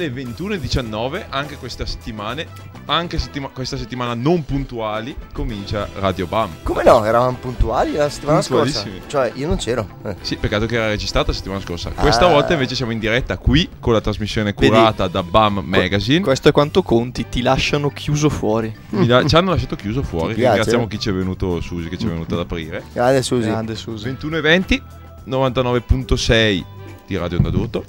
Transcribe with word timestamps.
alle 0.00 0.10
21.19, 0.12 1.26
anche 1.28 1.56
questa 1.56 1.84
settimana, 1.84 2.42
anche 2.86 3.18
settima- 3.18 3.48
questa 3.48 3.76
settimana 3.76 4.14
non 4.14 4.44
puntuali, 4.44 5.14
comincia 5.32 5.88
Radio 5.98 6.26
Bam. 6.26 6.48
Come 6.62 6.82
no? 6.82 7.04
Eravamo 7.04 7.36
puntuali 7.38 7.92
la 7.92 8.08
settimana 8.08 8.40
scorsa. 8.40 8.84
Cioè, 9.06 9.32
io 9.34 9.46
non 9.46 9.56
c'ero. 9.58 9.86
Eh. 10.04 10.16
Sì, 10.22 10.36
peccato 10.36 10.64
che 10.66 10.76
era 10.76 10.88
registrata 10.88 11.28
la 11.28 11.36
settimana 11.36 11.60
scorsa. 11.60 11.90
Questa 11.90 12.26
Ah. 12.26 12.30
volta 12.30 12.54
invece 12.54 12.74
siamo 12.74 12.92
in 12.92 12.98
diretta 12.98 13.36
qui 13.36 13.68
con 13.78 13.92
la 13.92 14.00
trasmissione 14.00 14.54
curata 14.54 15.06
da 15.08 15.22
Bam 15.22 15.60
Magazine. 15.64 16.20
Questo 16.20 16.48
è 16.48 16.52
quanto 16.52 16.82
conti, 16.82 17.28
ti 17.28 17.42
lasciano 17.42 17.90
chiuso 17.90 18.28
fuori. 18.30 18.74
Mi 18.90 19.06
la- 19.06 19.24
ci 19.26 19.36
hanno 19.36 19.50
lasciato 19.50 19.76
chiuso 19.76 20.02
fuori. 20.02 20.34
Ti 20.34 20.40
piace? 20.40 20.54
Ringraziamo 20.56 20.86
chi 20.86 20.98
ci 20.98 21.10
è 21.10 21.12
venuto, 21.12 21.60
Susi, 21.60 21.88
che 21.88 21.98
ci 21.98 22.06
è 22.06 22.08
venuto 22.08 22.34
ad 22.34 22.40
aprire. 22.40 22.84
Grande 22.92 23.22
Susi. 23.22 23.48
Grande 23.48 23.74
Susi. 23.74 24.04
21 24.04 24.36
e 24.38 24.40
20, 24.40 24.82
99.6 25.26 26.64
di 27.06 27.16
Radio 27.16 27.36
Onda 27.38 27.50
d'Urto. 27.50 27.84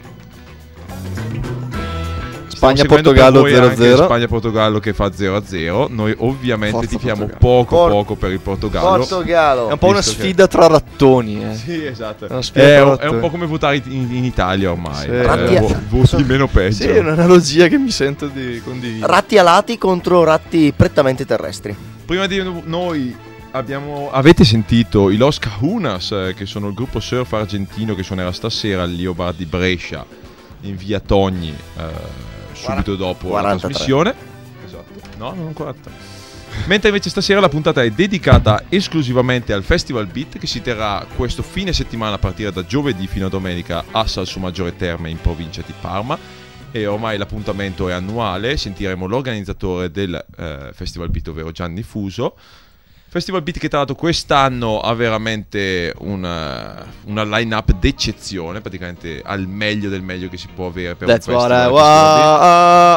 Spagna-Portogallo 2.62 3.42
per 3.42 3.52
voi 3.52 3.60
anche 3.70 3.76
0-0. 3.96 4.04
Spagna-Portogallo 4.04 4.80
che 4.80 4.94
fa 4.94 5.08
0-0. 5.12 5.88
Noi 5.90 6.14
ovviamente 6.20 6.76
Forza 6.78 6.90
tifiamo 6.90 7.26
Portogallo. 7.26 7.40
poco 7.40 7.76
Por- 7.76 7.92
poco 7.92 8.16
per 8.16 8.32
il 8.32 8.40
Portogallo. 8.40 8.98
Portogallo. 8.98 9.70
È 9.70 9.72
un 9.72 9.78
po' 9.80 9.88
una 9.88 9.98
Visto 9.98 10.12
che- 10.16 10.20
sfida 10.22 10.48
tra 10.48 10.68
rattoni, 10.68 11.44
eh. 11.44 11.56
Sì, 11.56 11.86
esatto. 11.86 12.28
È 12.28 12.32
una 12.32 12.42
sfida 12.42 12.64
È, 12.64 12.76
tra 12.76 12.84
un- 12.86 12.92
è 12.92 12.96
rattoni. 12.98 13.14
un 13.16 13.20
po' 13.22 13.30
come 13.30 13.46
votare 13.48 13.82
in, 13.86 14.08
in 14.16 14.24
Italia 14.24 14.72
ormai. 14.72 14.96
Sì. 14.96 15.08
Eh, 15.08 15.60
vo- 15.60 15.76
voti 15.90 16.24
meno 16.24 16.48
peggio. 16.48 16.76
Sì, 16.84 16.88
è 16.88 17.00
un'analogia 17.00 17.68
che 17.68 17.78
mi 17.78 17.90
sento 17.92 18.28
di 18.28 18.62
condividere. 18.64 19.12
Ratti 19.12 19.38
alati 19.40 19.78
contro 19.78 20.24
ratti 20.24 20.72
prettamente 20.76 21.26
terrestri. 21.26 21.76
Prima 22.06 22.28
di 22.28 22.44
noi 22.66 23.16
abbiamo, 23.52 24.10
avete 24.12 24.44
sentito 24.44 25.10
i 25.10 25.18
Los 25.18 25.40
Cajunas, 25.40 26.12
eh, 26.12 26.34
che 26.36 26.46
sono 26.46 26.68
il 26.68 26.74
gruppo 26.74 27.00
surf 27.00 27.34
argentino 27.34 27.96
che 27.96 28.04
suonerà 28.04 28.32
stasera 28.32 28.84
all'Io 28.84 29.14
Bar 29.14 29.34
di 29.34 29.46
Brescia 29.46 30.06
in 30.62 30.76
via 30.76 31.00
Togni, 31.00 31.50
eh, 31.78 31.82
subito 32.62 32.96
dopo 32.96 33.28
43. 33.28 33.42
la 33.42 33.58
trasmissione. 33.58 34.16
Esatto. 34.66 35.02
No, 35.18 35.34
non 35.34 35.54
43. 35.54 36.20
Mentre 36.66 36.90
invece 36.90 37.10
stasera 37.10 37.40
la 37.40 37.50
puntata 37.50 37.82
è 37.82 37.90
dedicata 37.90 38.64
esclusivamente 38.70 39.54
al 39.54 39.64
Festival 39.64 40.06
Beat 40.08 40.38
che 40.38 40.48
si 40.48 40.62
terrà 40.62 41.06
questo 41.16 41.42
fine 41.42 41.74
settimana 41.74 42.16
a 42.16 42.20
partire 42.20 42.52
da 42.52 42.66
giovedì 42.66 43.08
fino 43.08 43.26
a 43.26 43.30
domenica 43.30 43.86
a 43.92 44.06
Salsomaggiore 44.06 44.76
Terme 44.76 45.10
in 45.10 45.20
provincia 45.20 45.64
di 45.66 45.74
Parma 45.80 46.18
e 46.72 46.86
ormai 46.86 47.18
l'appuntamento 47.18 47.90
è 47.90 47.94
annuale, 47.94 48.56
sentiremo 48.56 49.06
l'organizzatore 49.06 49.92
del 49.92 50.26
eh, 50.38 50.70
Festival 50.74 51.10
Beat, 51.10 51.28
ovvero 51.28 51.52
Gianni 51.52 51.84
Fuso. 51.84 52.36
Festival 53.12 53.42
Beat 53.42 53.60
che 53.60 53.68
tra 53.68 53.80
l'altro 53.80 53.98
quest'anno 53.98 54.80
ha 54.80 54.94
veramente 54.94 55.94
una, 55.98 56.82
una 57.08 57.26
line-up 57.26 57.74
d'eccezione, 57.74 58.62
praticamente 58.62 59.22
al 59.22 59.48
meglio 59.48 59.90
del 59.90 60.02
meglio 60.02 60.30
che 60.30 60.38
si 60.38 60.48
può 60.48 60.68
avere 60.68 60.96
per 60.96 61.10
That's 61.10 61.28
un 61.28 61.34
what 61.34 61.50
festival. 61.50 61.74
I 61.74 61.76
Festival 61.76 62.16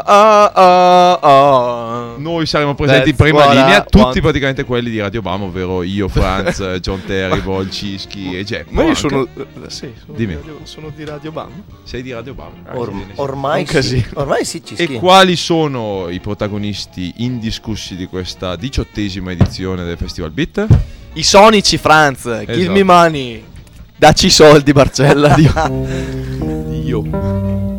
Beat. 0.05 1.23
want. 1.25 1.94
Noi 2.19 2.47
saremo 2.47 2.75
presenti 2.75 3.11
in 3.11 3.17
prima 3.17 3.45
I 3.47 3.49
linea, 3.57 3.83
tutti 3.83 3.99
want. 3.99 4.21
praticamente 4.21 4.65
quelli 4.65 4.91
di 4.91 5.01
Radio 5.01 5.21
Bam, 5.23 5.43
ovvero 5.43 5.83
io, 5.83 6.09
Franz, 6.09 6.63
John 6.81 7.03
Terrible, 7.05 7.71
Cischi 7.71 8.37
e 8.37 8.45
Jack. 8.45 8.71
Ma 8.71 8.83
io 8.83 8.89
anche. 8.89 9.01
sono, 9.01 9.27
eh, 9.37 9.47
sì, 9.69 9.93
sono, 10.05 10.17
Dimmi. 10.17 10.35
Di 10.35 10.41
radio, 10.41 10.59
sono 10.65 10.93
di 10.95 11.05
Radio 11.05 11.33
Bam. 11.33 11.51
Sei 11.85 12.03
di 12.03 12.13
Radio 12.13 12.35
Bam. 12.35 12.53
Ah, 12.65 12.77
Or- 12.77 12.93
ormai 13.17 13.67
sì. 13.67 14.05
Ormai 14.15 14.45
sì, 14.45 14.63
ci 14.65 14.75
E 14.75 14.87
quali 14.95 15.37
sono 15.37 16.09
i 16.09 16.21
protagonisti 16.21 17.13
indiscussi 17.19 17.97
di 17.97 18.07
questa 18.07 18.57
diciottesima 18.57 19.31
edizione 19.33 19.85
del 19.85 19.97
Festival 19.97 20.31
Beat? 20.31 20.67
I 21.15 21.23
sonici, 21.23 21.77
Franz. 21.79 22.23
Give 22.41 22.53
Esatto. 22.53 22.73
me 22.73 22.83
money. 22.83 23.45
Dacci 23.97 24.27
i 24.27 24.31
soldi, 24.31 24.73
Barcella. 24.73 25.35
Dio. 25.37 25.53
Dio. 26.69 27.74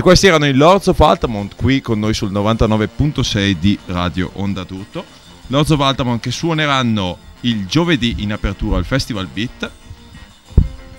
E 0.00 0.02
questi 0.02 0.28
erano 0.28 0.46
i 0.46 0.54
Lords 0.54 0.86
of 0.86 0.98
Altamont 1.00 1.54
qui 1.54 1.82
con 1.82 1.98
noi 1.98 2.14
sul 2.14 2.32
99.6 2.32 3.50
di 3.60 3.78
Radio 3.84 4.30
Onda 4.36 4.64
Tutto. 4.64 5.04
Lords 5.48 5.68
of 5.68 5.80
Altamont 5.80 6.22
che 6.22 6.30
suoneranno 6.30 7.18
il 7.40 7.66
giovedì 7.66 8.14
in 8.20 8.32
apertura 8.32 8.78
al 8.78 8.86
Festival 8.86 9.26
Beat. 9.26 9.70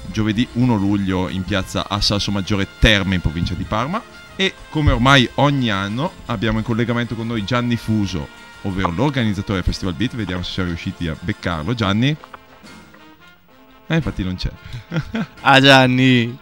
Giovedì 0.05 0.47
1 0.51 0.75
luglio 0.75 1.29
in 1.29 1.43
piazza 1.43 1.89
a 1.89 1.99
Salso 1.99 2.29
Maggiore 2.29 2.67
Terme 2.77 3.15
in 3.15 3.21
provincia 3.21 3.55
di 3.55 3.63
Parma. 3.63 3.99
E 4.35 4.53
come 4.69 4.91
ormai 4.91 5.27
ogni 5.35 5.71
anno 5.71 6.11
abbiamo 6.27 6.59
in 6.59 6.63
collegamento 6.63 7.15
con 7.15 7.25
noi 7.25 7.43
Gianni 7.43 7.77
Fuso, 7.77 8.27
ovvero 8.61 8.91
l'organizzatore 8.91 9.55
del 9.55 9.63
Festival 9.63 9.95
Beat. 9.95 10.15
Vediamo 10.15 10.43
se 10.43 10.51
siamo 10.51 10.69
riusciti 10.69 11.07
a 11.07 11.15
beccarlo. 11.19 11.73
Gianni? 11.73 12.15
Eh, 13.87 13.95
infatti 13.95 14.23
non 14.23 14.35
c'è. 14.35 14.51
Ah 15.41 15.59
Gianni, 15.59 16.37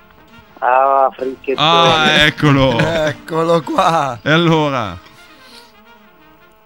Ah, 0.60 1.10
fricchettone. 1.16 1.56
Ah, 1.58 2.26
eccolo! 2.26 2.78
Eccolo 2.80 3.62
qua. 3.62 4.20
E 4.22 4.32
allora? 4.32 4.98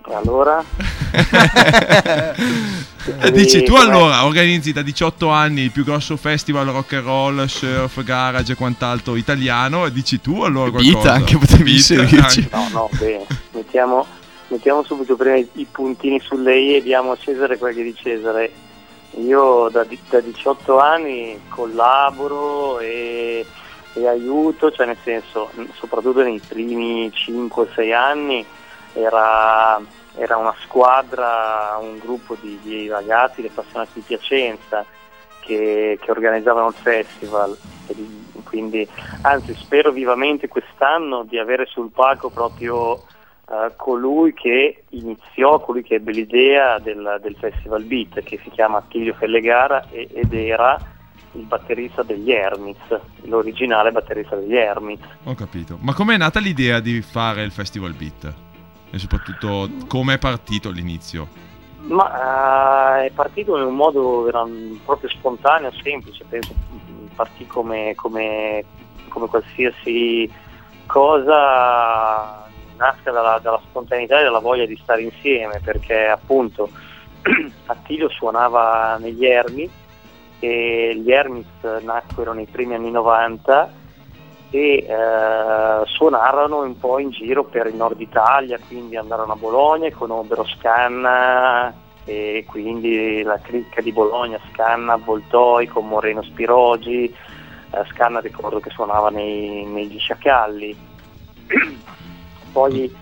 Allora? 0.06 0.64
E 3.22 3.32
dici 3.32 3.64
tu 3.64 3.76
allora 3.76 4.26
organizzi 4.26 4.74
da 4.74 4.82
18 4.82 5.30
anni 5.30 5.62
il 5.62 5.72
più 5.72 5.86
grosso 5.86 6.18
festival 6.18 6.68
rock 6.68 6.94
and 6.94 7.06
roll, 7.06 7.46
surf, 7.46 8.04
garage 8.04 8.52
e 8.52 8.56
quant'altro 8.56 9.16
italiano 9.16 9.86
e 9.86 9.92
dici 9.94 10.20
tu 10.20 10.42
allora 10.42 10.72
qualcosa? 10.72 11.14
anche 11.14 11.38
potevi 11.38 11.72
inserirci. 11.74 12.50
No, 12.52 12.68
no, 12.72 12.90
bene. 12.98 13.26
Mettiamo, 13.52 14.06
mettiamo 14.50 14.84
subito 14.84 15.16
prima 15.16 15.38
i, 15.38 15.68
puntini 15.72 16.20
sulle 16.20 16.60
i 16.60 16.76
e 16.76 16.82
diamo 16.82 17.12
a 17.12 17.18
Cesare 17.18 17.58
quel 17.58 17.74
che 17.74 17.84
di 17.84 17.96
Cesare. 17.96 18.52
Io 19.20 19.70
da, 19.72 19.86
da 20.10 20.20
18 20.20 20.80
anni 20.80 21.40
collaboro 21.48 22.80
e, 22.80 23.46
e 23.94 24.08
aiuto, 24.08 24.72
cioè 24.72 24.88
nel 24.88 24.98
senso, 25.04 25.52
soprattutto 25.74 26.24
nei 26.24 26.42
primi 26.46 27.10
5-6 27.10 27.94
anni 27.94 28.46
era, 28.94 29.80
era 30.16 30.38
una 30.38 30.56
squadra, 30.64 31.78
un 31.80 32.00
gruppo 32.00 32.36
di, 32.40 32.60
di 32.64 32.88
ragazzi, 32.88 33.42
di 33.42 33.48
appassionati 33.48 33.92
di 33.96 34.02
Piacenza 34.02 34.86
che, 35.40 35.98
che 36.02 36.12
organizzavano 36.12 36.68
il 36.68 36.76
festival. 36.76 37.58
Di- 37.88 38.32
quindi, 38.44 38.88
anzi, 39.22 39.56
spero 39.56 39.92
vivamente 39.92 40.48
quest'anno 40.48 41.24
di 41.24 41.38
avere 41.38 41.66
sul 41.66 41.92
palco 41.92 42.30
proprio 42.30 43.04
eh, 43.50 43.72
colui 43.76 44.34
che 44.34 44.84
iniziò, 44.90 45.60
colui 45.60 45.84
che 45.84 45.96
ebbe 45.96 46.12
l'idea 46.12 46.80
del, 46.80 47.20
del 47.22 47.36
Festival 47.36 47.84
Beat, 47.84 48.24
che 48.24 48.40
si 48.44 48.50
chiama 48.50 48.78
Attilio 48.78 49.14
Fellegara 49.14 49.88
ed 49.90 50.34
era 50.34 50.82
il 51.34 51.46
batterista 51.46 52.04
degli 52.04 52.32
Hermits, 52.32 53.00
l'originale 53.24 53.92
batterista 53.92 54.36
degli 54.36 54.56
Hermits. 54.56 55.06
Ho 55.24 55.36
capito. 55.36 55.78
Ma 55.82 55.94
com'è 55.94 56.18
nata 56.18 56.40
l'idea 56.40 56.80
di 56.80 57.02
fare 57.02 57.44
il 57.44 57.52
Festival 57.52 57.94
Beat? 57.94 58.34
E 58.92 59.00
soprattutto 59.00 59.70
come 59.88 60.16
è 60.16 60.18
partito 60.20 60.70
all'inizio? 60.70 61.28
Ma 61.80 63.02
eh, 63.02 63.08
è 63.08 63.12
partito 63.12 63.58
in 63.58 63.64
un 63.64 63.76
modo 63.76 64.30
proprio 64.86 65.10
spontaneo, 65.10 65.72
semplice, 65.82 66.24
penso 66.30 66.54
partì 67.16 67.46
come, 67.46 67.94
come- 67.96 68.64
come 69.10 69.28
qualsiasi 69.28 70.32
cosa 70.86 72.48
nasca 72.78 73.12
dalla, 73.12 73.40
dalla 73.42 73.62
spontaneità 73.70 74.20
e 74.20 74.24
dalla 74.24 74.40
voglia 74.40 74.66
di 74.66 74.78
stare 74.82 75.02
insieme, 75.02 75.60
perché 75.64 76.08
appunto 76.08 76.70
Attilio 77.68 78.10
suonava 78.10 78.98
negli 78.98 79.26
Ermi 79.26 79.70
e 80.44 80.94
gli 80.98 81.10
Ermis 81.10 81.48
nacquero 81.84 82.34
nei 82.34 82.48
primi 82.48 82.74
anni 82.74 82.92
90 82.92 83.72
e 84.50 84.86
eh, 84.86 85.86
suonarono 85.86 86.64
un 86.64 86.78
po' 86.78 87.00
in 87.00 87.12
giro 87.12 87.46
per 87.46 87.68
il 87.68 87.76
nord 87.76 88.02
Italia, 88.02 88.60
quindi 88.68 88.98
andarono 88.98 89.32
a 89.32 89.38
Bologna 89.38 89.88
e 89.88 89.94
conobbero 89.94 90.44
Scanna 90.44 91.74
e 92.04 92.44
quindi 92.46 93.24
la 93.24 93.40
cricca 93.40 93.80
di 93.80 93.94
Bologna, 93.94 94.38
Scanna, 94.52 94.98
Voltoi 94.98 95.68
con 95.68 95.88
Moreno 95.88 96.22
Spirogi, 96.24 97.06
eh, 97.06 97.86
Scanna 97.94 98.20
ricordo 98.20 98.60
che 98.60 98.70
suonava 98.70 99.10
nei, 99.10 99.64
negli 99.64 99.98
Sciacalli. 99.98 100.78
Poi 102.52 102.94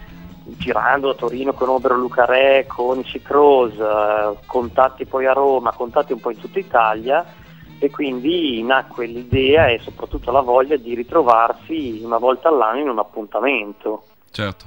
girando 0.43 1.10
a 1.10 1.15
Torino 1.15 1.53
conobbero 1.53 1.95
Luca 1.95 2.25
Re, 2.25 2.65
Conici 2.67 3.21
Cross, 3.21 3.74
eh, 3.79 4.38
contatti 4.45 5.05
poi 5.05 5.25
a 5.25 5.33
Roma, 5.33 5.71
contatti 5.74 6.13
un 6.13 6.19
po' 6.19 6.31
in 6.31 6.39
tutta 6.39 6.60
Italia 6.60 7.25
e 7.79 7.89
quindi 7.89 8.62
nacque 8.63 9.05
l'idea 9.07 9.67
e 9.67 9.79
soprattutto 9.79 10.31
la 10.31 10.41
voglia 10.41 10.75
di 10.77 10.93
ritrovarsi 10.93 12.01
una 12.03 12.17
volta 12.17 12.50
all'anno 12.50 12.79
in 12.79 12.89
un 12.89 13.00
appuntamento. 13.00 14.03
Certo. 14.31 14.65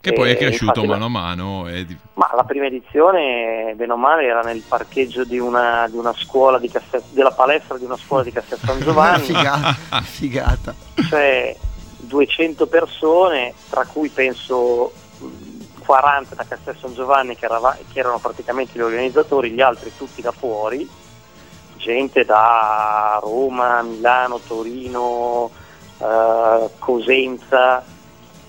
Che 0.00 0.12
poi 0.12 0.32
è 0.32 0.36
cresciuto 0.36 0.80
infatti 0.80 0.86
mano 0.86 1.04
a 1.06 1.08
mano. 1.08 1.68
E 1.68 1.86
di- 1.86 1.96
Ma 2.14 2.30
la 2.36 2.44
prima 2.44 2.66
edizione, 2.66 3.72
bene 3.74 3.92
o 3.92 3.96
male, 3.96 4.24
era 4.26 4.42
nel 4.42 4.62
parcheggio 4.68 5.24
di 5.24 5.38
una, 5.38 5.86
di 5.90 5.96
una 5.96 6.12
scuola 6.12 6.58
di 6.58 6.68
Castel- 6.68 7.02
della 7.12 7.30
palestra 7.30 7.78
di 7.78 7.84
una 7.86 7.96
scuola 7.96 8.22
di 8.22 8.30
Castel 8.30 8.58
San 8.58 8.80
Giovanni, 8.84 9.24
figata. 9.24 9.72
figata. 10.04 10.74
cioè 11.08 11.56
200 12.00 12.66
persone, 12.66 13.54
tra 13.70 13.86
cui 13.86 14.10
penso 14.10 14.92
40 15.78 16.34
da 16.34 16.44
Castel 16.44 16.76
San 16.80 16.94
Giovanni 16.94 17.36
che, 17.36 17.44
erava- 17.44 17.76
che 17.92 17.98
erano 17.98 18.18
praticamente 18.18 18.72
gli 18.78 18.82
organizzatori, 18.82 19.50
gli 19.50 19.60
altri 19.60 19.92
tutti 19.96 20.22
da 20.22 20.32
fuori, 20.32 20.88
gente 21.76 22.24
da 22.24 23.18
Roma, 23.20 23.82
Milano, 23.82 24.40
Torino, 24.40 25.50
eh, 25.98 26.70
Cosenza 26.78 27.84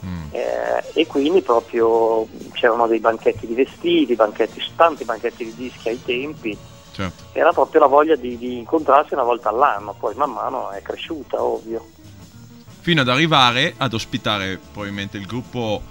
Mm. 0.05 0.27
eh, 0.29 0.83
e 0.93 1.07
quindi 1.07 1.41
proprio 1.41 2.27
c'erano 2.51 2.85
dei 2.85 2.99
banchetti 2.99 3.47
di 3.47 3.55
vestiti, 3.55 4.13
banchetti, 4.13 4.61
tanti 4.75 5.03
banchetti 5.03 5.45
di 5.45 5.55
dischi 5.55 5.89
ai 5.89 5.99
tempi, 6.03 6.55
Certo. 6.91 7.23
era 7.31 7.51
proprio 7.51 7.81
la 7.81 7.87
voglia 7.87 8.15
di, 8.15 8.37
di 8.37 8.59
incontrarsi 8.59 9.15
una 9.15 9.23
volta 9.23 9.49
all'anno, 9.49 9.95
poi 9.97 10.13
man 10.13 10.31
mano 10.31 10.69
è 10.69 10.81
cresciuta 10.83 11.41
ovvio. 11.41 11.87
Fino 12.81 13.01
ad 13.01 13.09
arrivare 13.09 13.73
ad 13.77 13.93
ospitare 13.93 14.59
probabilmente 14.71 15.17
il 15.17 15.25
gruppo 15.25 15.81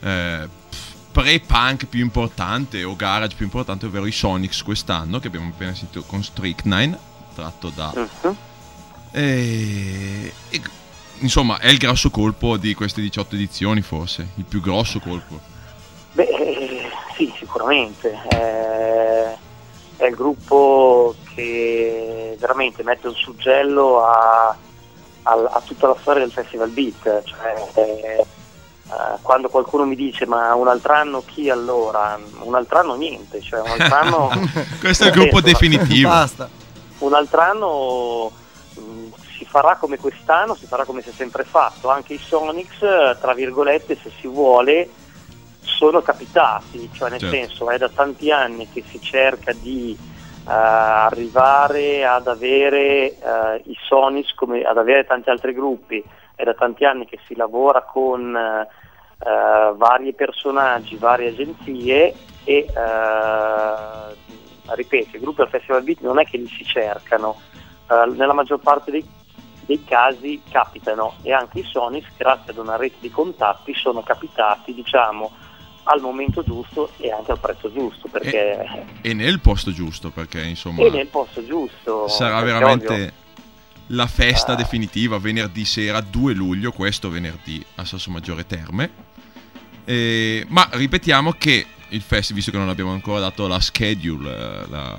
eh, 0.00 0.48
pre-punk 1.12 1.86
più 1.86 2.00
importante 2.00 2.84
o 2.84 2.94
garage 2.96 3.34
più 3.36 3.44
importante, 3.44 3.86
ovvero 3.86 4.06
i 4.06 4.12
Sonics 4.12 4.62
quest'anno, 4.62 5.18
che 5.18 5.26
abbiamo 5.26 5.48
appena 5.48 5.74
sentito 5.74 6.02
con 6.04 6.22
Strychnine, 6.22 6.98
tratto 7.34 7.70
da... 7.74 7.92
E, 9.12 10.32
e- 10.50 10.62
insomma, 11.18 11.58
è 11.58 11.68
il 11.68 11.78
grosso 11.78 12.10
colpo 12.10 12.56
di 12.56 12.74
queste 12.74 13.00
18 13.00 13.34
edizioni, 13.34 13.80
forse, 13.82 14.28
il 14.36 14.44
più 14.44 14.60
grosso 14.60 15.00
colpo. 15.00 15.38
Beh, 16.12 16.22
eh, 16.24 16.90
sì, 17.16 17.32
sicuramente. 17.36 18.12
Eh, 18.30 19.36
è 19.96 20.06
il 20.06 20.14
gruppo 20.14 21.14
che 21.34 22.36
veramente 22.38 22.82
mette 22.82 23.08
un 23.08 23.14
suggello 23.14 24.02
a, 24.04 24.56
a- 25.24 25.50
a 25.52 25.62
tutta 25.66 25.88
la 25.88 25.96
storia 26.00 26.22
del 26.22 26.32
Festival 26.32 26.70
Beat. 26.70 27.22
Cioè, 27.24 27.70
eh, 27.74 28.26
quando 29.22 29.48
qualcuno 29.48 29.84
mi 29.84 29.94
dice 29.94 30.26
ma 30.26 30.54
un 30.54 30.68
altro 30.68 30.92
anno 30.94 31.22
chi 31.24 31.48
allora? 31.50 32.18
Un 32.40 32.54
altro 32.54 32.78
anno 32.78 32.94
niente, 32.94 33.40
cioè 33.40 33.60
un 33.60 33.80
altro 33.80 33.94
anno... 33.96 34.30
Questo 34.80 35.04
è 35.04 35.06
il 35.08 35.12
gruppo 35.12 35.40
definitivo. 35.40 36.08
Basta. 36.08 36.48
un 36.98 37.14
altro 37.14 37.40
anno 37.40 38.32
mh, 38.74 39.14
si 39.36 39.44
farà 39.44 39.76
come 39.76 39.98
quest'anno, 39.98 40.54
si 40.54 40.66
farà 40.66 40.84
come 40.84 41.02
si 41.02 41.10
è 41.10 41.12
sempre 41.12 41.44
fatto, 41.44 41.88
anche 41.88 42.14
i 42.14 42.18
Sonics, 42.18 42.82
eh, 42.82 43.16
tra 43.20 43.32
virgolette, 43.32 43.96
se 44.02 44.10
si 44.20 44.26
vuole, 44.26 44.88
sono 45.60 46.02
capitati, 46.02 46.90
cioè 46.92 47.10
nel 47.10 47.20
Certo. 47.20 47.34
senso 47.34 47.70
è 47.70 47.78
da 47.78 47.88
tanti 47.88 48.30
anni 48.30 48.68
che 48.70 48.82
si 48.88 49.00
cerca 49.00 49.52
di 49.52 49.96
eh, 49.98 50.52
arrivare 50.52 52.04
ad 52.06 52.26
avere 52.26 53.16
eh, 53.18 53.62
i 53.64 53.76
Sonics 53.86 54.34
come 54.34 54.62
ad 54.62 54.76
avere 54.76 55.06
tanti 55.06 55.30
altri 55.30 55.54
gruppi, 55.54 56.04
è 56.34 56.44
da 56.44 56.54
tanti 56.54 56.84
anni 56.84 57.06
che 57.06 57.18
si 57.26 57.36
lavora 57.36 57.82
con 57.82 58.36
eh, 58.36 58.68
eh, 59.20 59.74
vari 59.76 60.14
personaggi, 60.14 60.96
varie 60.96 61.28
agenzie 61.28 62.14
e 62.44 62.66
eh, 62.66 64.14
ripeto, 64.74 65.16
i 65.16 65.20
gruppi 65.20 65.42
al 65.42 65.48
Festival 65.48 65.82
Beat 65.82 66.00
non 66.00 66.18
è 66.18 66.24
che 66.24 66.38
li 66.38 66.48
si 66.48 66.64
cercano, 66.64 67.40
eh, 67.90 68.12
nella 68.16 68.32
maggior 68.32 68.60
parte 68.60 68.90
dei, 68.90 69.06
dei 69.66 69.84
casi 69.84 70.40
capitano 70.48 71.16
e 71.22 71.32
anche 71.32 71.60
i 71.60 71.64
Sonics 71.64 72.12
grazie 72.16 72.52
ad 72.52 72.58
una 72.58 72.76
rete 72.76 72.96
di 73.00 73.10
contatti 73.10 73.74
sono 73.74 74.02
capitati 74.02 74.72
diciamo 74.72 75.30
al 75.84 76.00
momento 76.00 76.42
giusto 76.42 76.90
e 76.98 77.10
anche 77.10 77.32
al 77.32 77.40
prezzo 77.40 77.72
giusto 77.72 78.08
perché 78.08 78.86
E 79.00 79.14
nel 79.14 79.40
posto 79.40 79.72
giusto, 79.72 80.10
perché 80.10 80.42
insomma... 80.42 80.82
e 80.82 80.90
nel 80.90 81.06
posto 81.06 81.44
giusto 81.44 82.06
Sarà 82.06 82.40
veramente 82.42 82.92
ovvio, 82.92 83.12
la 83.92 84.06
festa 84.06 84.52
Ah. 84.52 84.56
definitiva 84.56 85.18
venerdì 85.18 85.64
sera 85.64 86.00
2 86.00 86.34
luglio, 86.34 86.70
questo 86.70 87.10
venerdì 87.10 87.64
a 87.76 87.84
Sasso 87.84 88.10
Maggiore 88.10 88.46
Terme. 88.46 89.08
Eh, 89.90 90.44
ma 90.50 90.68
ripetiamo 90.70 91.32
che 91.32 91.66
il 91.88 92.00
festival, 92.00 92.36
visto 92.36 92.52
che 92.52 92.58
non 92.58 92.68
abbiamo 92.68 92.92
ancora 92.92 93.18
dato 93.18 93.48
la 93.48 93.58
schedule, 93.58 94.30
eh, 94.30 94.68
la- 94.68 94.96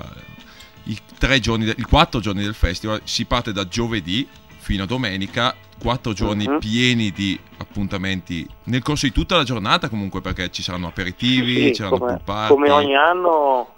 i, 0.84 0.98
tre 1.18 1.40
giorni 1.40 1.64
de- 1.64 1.74
i 1.78 1.82
quattro 1.82 2.20
giorni 2.20 2.42
del 2.42 2.52
festival, 2.52 3.00
si 3.04 3.24
parte 3.24 3.52
da 3.54 3.66
giovedì 3.66 4.28
fino 4.58 4.82
a 4.82 4.86
domenica, 4.86 5.54
quattro 5.80 6.12
giorni 6.12 6.46
Mhm. 6.46 6.58
pieni 6.58 7.10
di 7.10 7.40
appuntamenti 7.56 8.46
nel 8.64 8.82
corso 8.82 9.06
di 9.06 9.12
tutta 9.12 9.36
la 9.36 9.44
giornata 9.44 9.88
comunque 9.88 10.20
perché 10.20 10.50
ci 10.50 10.62
saranno 10.62 10.88
aperitivi, 10.88 11.54
Sì, 11.54 11.66
ci 11.68 11.74
saranno 11.76 11.98
come, 11.98 12.20
come 12.48 12.70
ogni 12.70 12.94
anno 12.94 13.68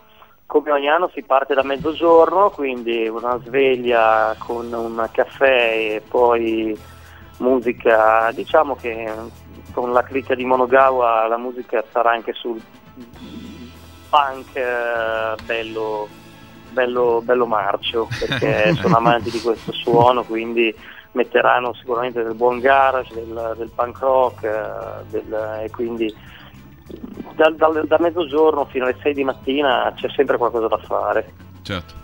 come 0.47 0.71
ogni 0.73 0.89
anno 0.89 1.11
si 1.15 1.23
parte 1.23 1.55
da 1.55 1.63
mezzogiorno, 1.63 2.51
quindi 2.51 3.07
una 3.09 3.41
sveglia 3.45 4.35
con 4.39 4.71
un 4.73 5.09
caffè 5.13 5.95
e 5.97 6.03
poi 6.07 6.77
musica, 7.39 8.31
diciamo 8.33 8.77
che 8.77 9.13
con 9.75 9.93
la 9.93 10.03
clicca 10.03 10.35
di 10.35 10.45
Monogawa 10.45 11.27
la 11.27 11.37
musica 11.37 11.85
sarà 11.93 12.13
anche 12.13 12.33
sul 12.33 12.63
punk 14.09 14.55
eh, 14.55 15.35
bello, 15.45 16.09
bello, 16.71 17.21
bello 17.23 17.47
marcio, 17.47 18.09
perché 18.19 18.73
sono 18.81 18.97
amanti 18.97 19.31
di 19.31 19.41
questo 19.41 19.73
suono, 19.73 20.23
quindi 20.23 20.75
metteranno 21.13 21.75
sicuramente 21.75 22.23
del 22.23 22.35
buon 22.35 22.61
garage, 22.61 23.13
del, 23.15 23.55
del 23.57 23.71
punk 23.75 23.99
rock 23.99 24.43
eh, 24.45 25.05
del- 25.11 25.61
e 25.65 25.71
quindi 25.71 26.13
dal- 27.35 27.57
dal- 27.57 27.87
da 27.87 27.97
mezzogiorno 27.99 28.65
fino 28.67 28.85
alle 28.85 28.97
6 29.03 29.15
di 29.15 29.25
mattina 29.25 29.93
c'è 29.97 30.09
sempre 30.15 30.37
qualcosa 30.39 30.69
da 30.69 30.79
fare. 30.79 31.33
Certo. 31.63 32.03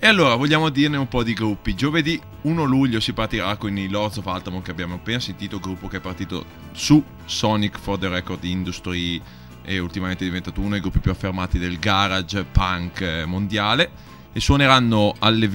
E 0.00 0.06
allora 0.06 0.36
vogliamo 0.36 0.68
dirne 0.68 0.96
un 0.96 1.08
po' 1.08 1.24
di 1.24 1.32
gruppi. 1.32 1.74
Giovedì 1.74 2.20
1 2.42 2.62
luglio 2.62 3.00
si 3.00 3.12
partirà 3.12 3.56
con 3.56 3.76
i 3.76 3.88
Lords 3.88 4.18
of 4.18 4.26
Altamont 4.28 4.64
che 4.64 4.70
abbiamo 4.70 4.94
appena 4.94 5.18
sentito, 5.18 5.58
gruppo 5.58 5.88
che 5.88 5.96
è 5.96 6.00
partito 6.00 6.44
su 6.70 7.02
Sonic 7.24 7.76
for 7.80 7.98
the 7.98 8.08
Record 8.08 8.44
Industry 8.44 9.20
e 9.64 9.80
ultimamente 9.80 10.22
è 10.22 10.26
diventato 10.28 10.60
uno 10.60 10.70
dei 10.70 10.80
gruppi 10.80 11.00
più 11.00 11.10
affermati 11.10 11.58
del 11.58 11.80
garage 11.80 12.44
punk 12.44 13.00
eh, 13.00 13.24
mondiale 13.24 13.90
e 14.32 14.38
suoneranno 14.38 15.16
alle 15.18 15.48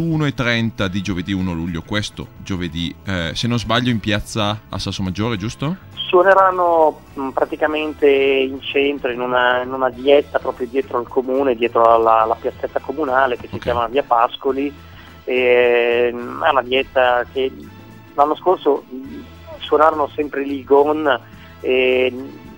21.30 0.00 0.86
di 0.88 1.00
giovedì 1.00 1.32
1 1.32 1.52
luglio, 1.54 1.80
questo 1.80 2.28
giovedì, 2.36 2.94
eh, 3.06 3.30
se 3.34 3.48
non 3.48 3.58
sbaglio 3.58 3.88
in 3.88 3.98
piazza 3.98 4.60
a 4.68 4.78
Sasso 4.78 5.02
Maggiore, 5.02 5.38
giusto? 5.38 5.76
Suoneranno 5.94 7.00
mh, 7.14 7.28
praticamente 7.30 8.06
in 8.06 8.60
centro, 8.60 9.10
in 9.10 9.20
una, 9.20 9.62
in 9.62 9.72
una 9.72 9.88
dietta 9.88 10.38
proprio 10.38 10.66
dietro 10.66 10.98
al 10.98 11.08
comune, 11.08 11.54
dietro 11.54 11.84
alla, 11.84 12.22
alla 12.22 12.34
piazzetta 12.34 12.78
comunale 12.80 13.38
che 13.38 13.48
si 13.48 13.54
Ok. 13.54 13.62
chiama 13.62 13.86
Via 13.86 14.02
Pascoli. 14.02 14.72
E, 15.24 16.10
mh, 16.12 16.44
è 16.44 16.50
una 16.50 16.62
dietta 16.62 17.24
che 17.32 17.50
l'anno 18.14 18.36
scorso 18.36 18.84
mh, 18.88 19.24
suonarono 19.60 20.08
sempre 20.14 20.44
lì 20.44 20.62
Gon 20.62 21.20
e 21.60 22.14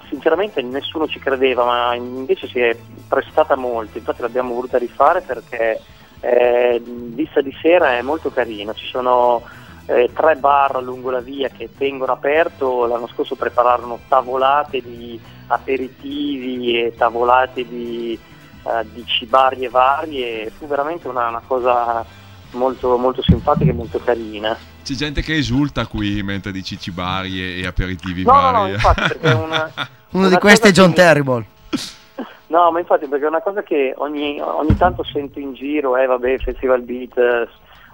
sinceramente 0.09 0.61
nessuno 0.61 1.07
ci 1.07 1.21
credeva, 1.21 1.65
ma 1.65 1.95
invece 1.95 2.49
si 2.49 2.59
è 2.59 2.77
prestata 3.07 3.55
molto, 3.55 3.97
infatti 3.97 4.23
l'abbiamo 4.23 4.55
voluta 4.55 4.77
rifare 4.77 5.21
perché 5.21 5.81
eh, 6.21 6.83
vista 6.85 7.41
di 7.41 7.55
sera 7.61 7.97
è 7.97 8.03
molto 8.03 8.31
carino, 8.31 8.75
ci 8.75 8.87
sono 8.87 9.43
eh, 9.87 10.11
tre 10.15 10.37
bar 10.37 10.83
lungo 10.83 11.11
la 11.11 11.21
via 11.21 11.49
che 11.49 11.71
tengono 11.77 12.13
aperto, 12.13 12.87
l'anno 12.87 13.09
scorso 13.09 13.35
prepararono 13.37 14.01
tavolate 14.09 14.83
di 14.83 15.19
aperitivi 15.47 16.83
e 16.85 16.95
tavolate 16.97 17.67
di, 17.67 18.19
eh, 18.63 18.87
di 18.93 19.05
cibarie 19.07 19.69
varie, 19.69 20.51
fu 20.51 20.67
veramente 20.67 21.09
una, 21.09 21.29
una 21.29 21.43
cosa 21.47 22.05
molto, 22.53 22.97
molto 22.99 23.23
simpatica 23.23 23.71
e 23.71 23.75
molto 23.75 24.01
carina. 24.03 24.57
C'è 24.83 24.95
gente 24.95 25.23
che 25.23 25.37
esulta 25.37 25.87
qui 25.87 26.23
mentre 26.23 26.51
dici 26.51 26.79
cibari 26.79 27.41
e, 27.43 27.61
e 27.61 27.67
aperitivi 27.67 28.25
No, 28.25 28.33
no, 28.33 28.41
no, 28.41 28.51
vari. 28.61 28.73
infatti 28.73 29.01
perché 29.01 29.31
è 29.31 29.35
una... 29.35 29.71
Uno 30.11 30.27
una 30.27 30.29
di 30.35 30.41
questi 30.41 30.69
è 30.69 30.71
John 30.71 30.89
che- 30.89 30.95
Terrible. 31.03 31.45
No, 32.49 32.71
ma 32.71 32.79
infatti 32.79 33.07
perché 33.07 33.25
è 33.25 33.29
una 33.29 33.43
cosa 33.43 33.63
che 33.63 33.95
ogni, 33.99 34.41
ogni 34.41 34.77
tanto 34.77 35.03
sento 35.05 35.39
in 35.39 35.55
giro, 35.55 35.97
eh 35.97 36.07
vabbè, 36.07 36.39
Festival 36.39 36.81
Beat, 36.83 37.49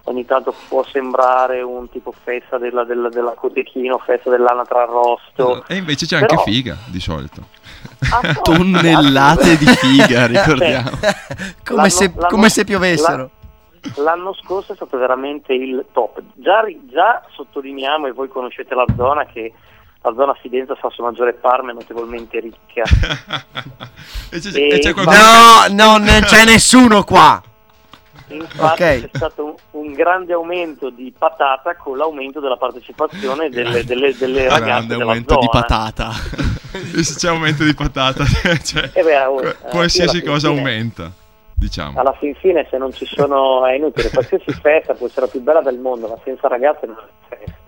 ogni 0.05 0.25
tanto 0.25 0.55
può 0.69 0.85
sembrare 0.85 1.61
un 1.63 1.89
tipo 1.91 2.13
festa 2.13 2.57
della, 2.59 2.85
della, 2.85 3.09
della 3.09 3.33
Cotechino, 3.33 3.99
festa 3.99 4.31
dell'anatra 4.31 4.83
arrosto. 4.83 5.65
E 5.67 5.77
invece 5.77 6.07
c'è 6.07 6.21
Però- 6.21 6.39
anche 6.39 6.51
figa, 6.51 6.77
di 6.87 7.01
solito. 7.01 7.43
Ah, 8.13 8.33
Tonnellate 8.43 9.57
di 9.57 9.67
figa, 9.67 10.27
ricordiamo. 10.27 10.91
come, 11.65 11.77
L'anno- 11.77 11.89
se, 11.89 12.13
l'anno- 12.15 12.29
come 12.29 12.49
se 12.49 12.65
piovessero. 12.65 13.31
L'anno 13.97 14.33
scorso 14.35 14.73
è 14.73 14.77
stato 14.77 14.97
veramente 14.97 15.53
il 15.53 15.85
top. 15.93 16.21
Già, 16.35 16.65
già 16.91 17.23
sottolineiamo, 17.35 18.07
e 18.07 18.13
voi 18.13 18.29
conoscete 18.29 18.75
la 18.75 18.87
zona, 18.97 19.27
che 19.27 19.53
la 20.05 20.13
zona 20.15 20.35
Fidenza 20.35 20.77
Sasso 20.81 21.03
Maggiore 21.03 21.33
Parma 21.33 21.71
è 21.71 21.75
notevolmente 21.75 22.39
ricca. 22.41 22.83
e 24.31 24.39
c'è, 24.39 24.51
E- 24.59 24.79
c'è 24.81 24.93
qualcuno 24.93 25.17
No, 25.71 25.97
non 25.97 26.21
c'è 26.25 26.45
nessuno 26.47 27.05
qua. 27.05 27.43
Infatti 28.29 28.83
Ok. 28.83 29.01
c'è 29.01 29.09
stato 29.13 29.45
un, 29.45 29.55
un 29.87 29.93
grande 29.93 30.33
aumento 30.33 30.89
di 30.91 31.13
patata 31.17 31.77
con 31.77 31.97
l'aumento 31.97 32.41
della 32.41 32.57
partecipazione 32.57 33.49
delle, 33.51 33.85
delle, 33.85 34.17
delle 34.17 34.45
ragazze 34.45 34.65
Grande 34.65 34.87
della 34.97 35.03
aumento 35.05 35.35
zona. 35.35 35.41
di 35.41 35.49
patata. 35.53 36.11
se 37.03 37.15
c'è 37.17 37.29
aumento 37.29 37.65
di 37.65 37.75
patata, 37.75 38.25
cioè, 38.63 38.91
Eh 38.93 39.03
beh, 39.03 39.25
oh, 39.25 39.35
qu- 39.37 39.69
qualsiasi 39.69 40.23
cosa 40.23 40.49
fine- 40.49 40.61
aumenta, 40.61 41.13
diciamo. 41.55 42.01
Alla 42.01 42.15
fin 42.15 42.35
fine 42.37 42.67
se 42.71 42.79
non 42.79 42.93
ci 42.93 43.05
sono, 43.07 43.67
è 43.67 43.75
inutile, 43.75 44.11
qualsiasi 44.11 44.53
festa 44.53 44.95
può 44.95 45.07
essere 45.07 45.27
la 45.27 45.33
più 45.33 45.41
bella 45.43 45.61
del 45.63 45.79
mondo, 45.79 46.09
ma 46.09 46.17
senza 46.25 46.49
ragazze 46.49 46.87
non 46.87 46.97
è 46.97 47.37
festa. 47.37 47.63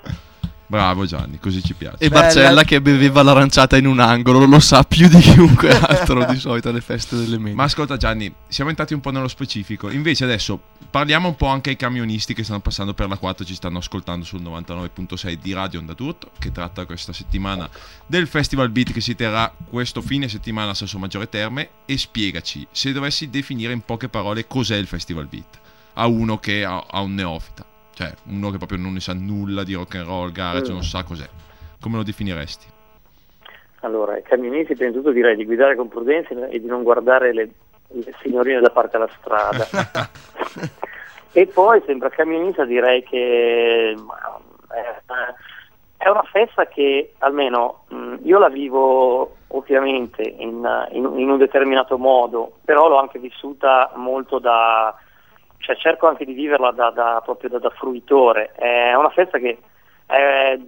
Bravo 0.68 1.06
Gianni, 1.06 1.38
così 1.38 1.62
ci 1.62 1.74
piace. 1.74 1.98
E 1.98 2.08
Barcella 2.08 2.64
che 2.64 2.80
beveva 2.80 3.22
l'aranciata 3.22 3.76
in 3.76 3.86
un 3.86 4.00
angolo, 4.00 4.44
lo 4.44 4.58
sa 4.58 4.82
più 4.82 5.08
di 5.08 5.18
chiunque 5.18 5.70
altro 5.78 6.24
di 6.24 6.38
solito 6.38 6.70
alle 6.70 6.80
feste 6.80 7.16
delle 7.16 7.38
medie. 7.38 7.54
Ma 7.54 7.64
ascolta 7.64 7.96
Gianni, 7.96 8.32
siamo 8.48 8.70
entrati 8.70 8.92
un 8.92 9.00
po' 9.00 9.10
nello 9.10 9.28
specifico. 9.28 9.90
Invece 9.90 10.24
adesso 10.24 10.60
parliamo 10.90 11.28
un 11.28 11.36
po' 11.36 11.46
anche 11.46 11.70
ai 11.70 11.76
camionisti 11.76 12.34
che 12.34 12.42
stanno 12.42 12.60
passando 12.60 12.94
per 12.94 13.08
la 13.08 13.16
4, 13.16 13.44
ci 13.44 13.54
stanno 13.54 13.78
ascoltando 13.78 14.24
sul 14.24 14.42
99.6 14.42 15.38
di 15.40 15.52
Radio 15.52 15.78
Onda 15.78 15.92
d'Urto, 15.92 16.30
che 16.38 16.50
tratta 16.50 16.84
questa 16.84 17.12
settimana 17.12 17.68
del 18.04 18.26
Festival 18.26 18.70
Beat 18.70 18.92
che 18.92 19.00
si 19.00 19.14
terrà 19.14 19.52
questo 19.68 20.02
fine 20.02 20.28
settimana 20.28 20.70
a 20.70 20.74
Sasso 20.74 20.98
Maggiore 20.98 21.28
Terme 21.28 21.70
e 21.86 21.96
spiegaci, 21.96 22.66
se 22.70 22.92
dovessi 22.92 23.30
definire 23.30 23.72
in 23.72 23.82
poche 23.82 24.08
parole 24.08 24.46
cos'è 24.46 24.76
il 24.76 24.86
Festival 24.86 25.26
Beat 25.26 25.60
a 25.98 26.06
uno 26.06 26.38
che 26.38 26.64
ha 26.64 27.00
un 27.00 27.14
neofita, 27.14 27.64
cioè 27.96 28.12
uno 28.26 28.50
che 28.50 28.58
proprio 28.58 28.76
non 28.76 28.92
ne 28.92 29.00
sa 29.00 29.14
nulla 29.14 29.64
di 29.64 29.72
rock 29.72 29.94
and 29.94 30.06
roll, 30.06 30.30
garage, 30.30 30.70
Mm. 30.70 30.74
non 30.74 30.82
sa 30.84 31.02
cos'è. 31.02 31.26
Come 31.80 31.96
lo 31.96 32.02
definiresti? 32.02 32.66
Allora, 33.80 34.12
ai 34.12 34.22
camionisti 34.22 34.74
prima 34.74 34.90
di 34.90 34.96
tutto 34.98 35.12
direi 35.12 35.34
di 35.34 35.46
guidare 35.46 35.76
con 35.76 35.88
prudenza 35.88 36.46
e 36.48 36.60
di 36.60 36.66
non 36.66 36.82
guardare 36.82 37.32
le, 37.32 37.48
le 37.88 38.14
signorine 38.20 38.60
da 38.60 38.68
parte 38.68 38.98
della 38.98 39.10
strada. 39.18 39.66
e 41.32 41.46
poi, 41.46 41.82
sempre 41.86 42.08
a 42.08 42.10
camionista, 42.10 42.66
direi 42.66 43.02
che 43.02 43.94
ma, 44.04 44.40
è, 45.96 46.08
una 46.10 46.22
festa 46.30 46.66
che 46.66 47.14
almeno 47.18 47.84
mh, 47.88 48.16
io 48.24 48.38
la 48.38 48.48
vivo 48.50 49.36
ovviamente 49.48 50.20
in, 50.22 50.66
in- 50.92 51.18
in 51.18 51.30
un 51.30 51.38
determinato 51.38 51.96
modo, 51.96 52.58
però 52.62 52.88
l'ho 52.88 52.98
anche 52.98 53.18
vissuta 53.18 53.90
molto 53.94 54.38
da... 54.38 54.94
cioè 55.66 55.76
cerco 55.76 56.06
anche 56.06 56.24
di 56.24 56.32
viverla 56.32 56.70
da, 56.70 56.90
da- 56.90 57.20
proprio 57.24 57.50
da, 57.50 57.58
da 57.58 57.70
fruitore. 57.70 58.52
È 58.52 58.94
una 58.94 59.10
festa 59.10 59.38
che 59.38 59.58
eh, 60.06 60.60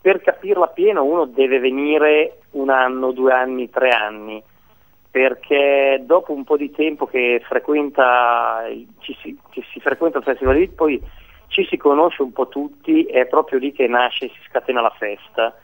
per 0.00 0.22
capirla 0.22 0.68
pieno 0.68 1.04
uno 1.04 1.26
deve 1.26 1.58
venire 1.58 2.38
un 2.52 2.70
anno, 2.70 3.12
due 3.12 3.34
anni, 3.34 3.68
tre 3.68 3.90
anni, 3.90 4.42
perché 5.10 6.00
dopo 6.02 6.32
un 6.32 6.44
po' 6.44 6.56
di 6.56 6.70
tempo 6.70 7.04
che 7.06 7.42
frequenta, 7.46 8.64
ci 9.00 9.14
si, 9.20 9.38
che 9.50 9.62
si 9.70 9.80
frequenta 9.80 10.16
il 10.16 10.24
festival 10.24 10.56
lì, 10.56 10.68
poi 10.68 11.02
ci 11.48 11.66
si 11.66 11.76
conosce 11.76 12.22
un 12.22 12.32
po' 12.32 12.48
tutti, 12.48 13.04
è 13.04 13.26
proprio 13.26 13.58
lì 13.58 13.72
che 13.72 13.86
nasce 13.86 14.24
e 14.26 14.28
si 14.28 14.40
scatena 14.48 14.80
la 14.80 14.94
festa, 14.96 15.54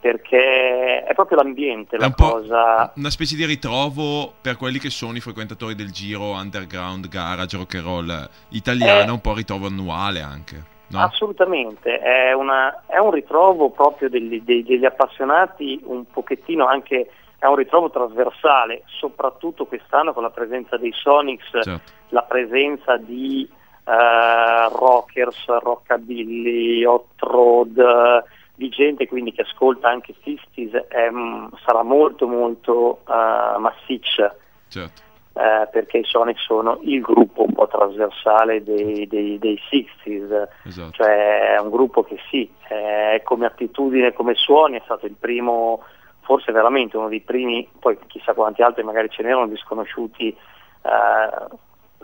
perché 0.00 1.02
è 1.04 1.12
proprio 1.14 1.38
l'ambiente 1.38 1.96
È 1.96 1.98
la 1.98 2.06
un 2.06 2.14
cosa. 2.14 2.92
una 2.96 3.10
specie 3.10 3.34
di 3.36 3.44
ritrovo 3.44 4.32
per 4.40 4.56
quelli 4.56 4.78
che 4.78 4.90
sono 4.90 5.16
i 5.16 5.20
frequentatori 5.20 5.74
del 5.74 5.90
giro 5.90 6.32
underground, 6.32 7.08
garage, 7.08 7.56
rock 7.56 7.74
and 7.76 7.84
roll 7.84 8.28
italiano, 8.50 9.10
Eh. 9.10 9.14
un 9.14 9.20
po' 9.20 9.34
ritrovo 9.34 9.66
annuale 9.66 10.20
anche. 10.20 10.76
No? 10.90 11.00
Assolutamente, 11.02 11.98
è, 11.98 12.32
una- 12.32 12.84
è 12.86 12.96
un 12.98 13.10
ritrovo 13.10 13.70
proprio 13.70 14.08
degli, 14.08 14.40
dei- 14.40 14.62
degli 14.64 14.84
appassionati, 14.86 15.80
un 15.84 16.04
pochettino 16.10 16.66
anche, 16.66 17.10
è 17.38 17.44
un 17.46 17.56
ritrovo 17.56 17.90
trasversale, 17.90 18.84
soprattutto 18.86 19.66
quest'anno 19.66 20.12
con 20.14 20.22
la 20.22 20.30
presenza 20.30 20.76
dei 20.78 20.92
Sonics, 20.94 21.50
Certo. 21.60 21.80
la 22.10 22.22
presenza 22.22 22.96
di 22.96 23.46
eh, 23.84 24.68
rockers, 24.70 25.44
rockabilly, 25.46 26.84
hot 26.84 27.06
road, 27.18 28.24
di 28.58 28.68
gente 28.70 29.06
quindi 29.06 29.30
che 29.32 29.42
ascolta 29.42 29.88
anche 29.88 30.14
50s, 30.24 30.86
ehm, 30.88 31.50
sarà 31.64 31.84
molto 31.84 32.26
molto 32.26 33.02
eh, 33.08 33.58
massiccia 33.58 34.34
certo. 34.66 35.00
eh, 35.34 35.68
perché 35.70 35.98
i 35.98 36.04
Sonic 36.04 36.40
sono 36.40 36.80
il 36.82 37.00
gruppo 37.00 37.44
un 37.44 37.52
po' 37.52 37.68
trasversale 37.68 38.64
dei, 38.64 39.06
dei, 39.06 39.38
dei 39.38 39.60
60s, 39.70 40.48
Esatto. 40.64 40.90
cioè 40.90 41.54
è 41.54 41.60
un 41.60 41.70
gruppo 41.70 42.02
che 42.02 42.18
sì, 42.28 42.50
è 42.66 43.20
come 43.22 43.46
attitudine, 43.46 44.12
come 44.12 44.34
suoni, 44.34 44.76
è 44.76 44.82
stato 44.84 45.06
il 45.06 45.14
primo, 45.14 45.84
forse 46.22 46.50
veramente 46.50 46.96
uno 46.96 47.08
dei 47.08 47.20
primi, 47.20 47.68
poi 47.78 47.96
chissà 48.08 48.34
quanti 48.34 48.62
altri 48.62 48.82
magari 48.82 49.08
ce 49.08 49.22
n'erano 49.22 49.46
disconosciuti 49.46 50.30
eh, 50.30 51.56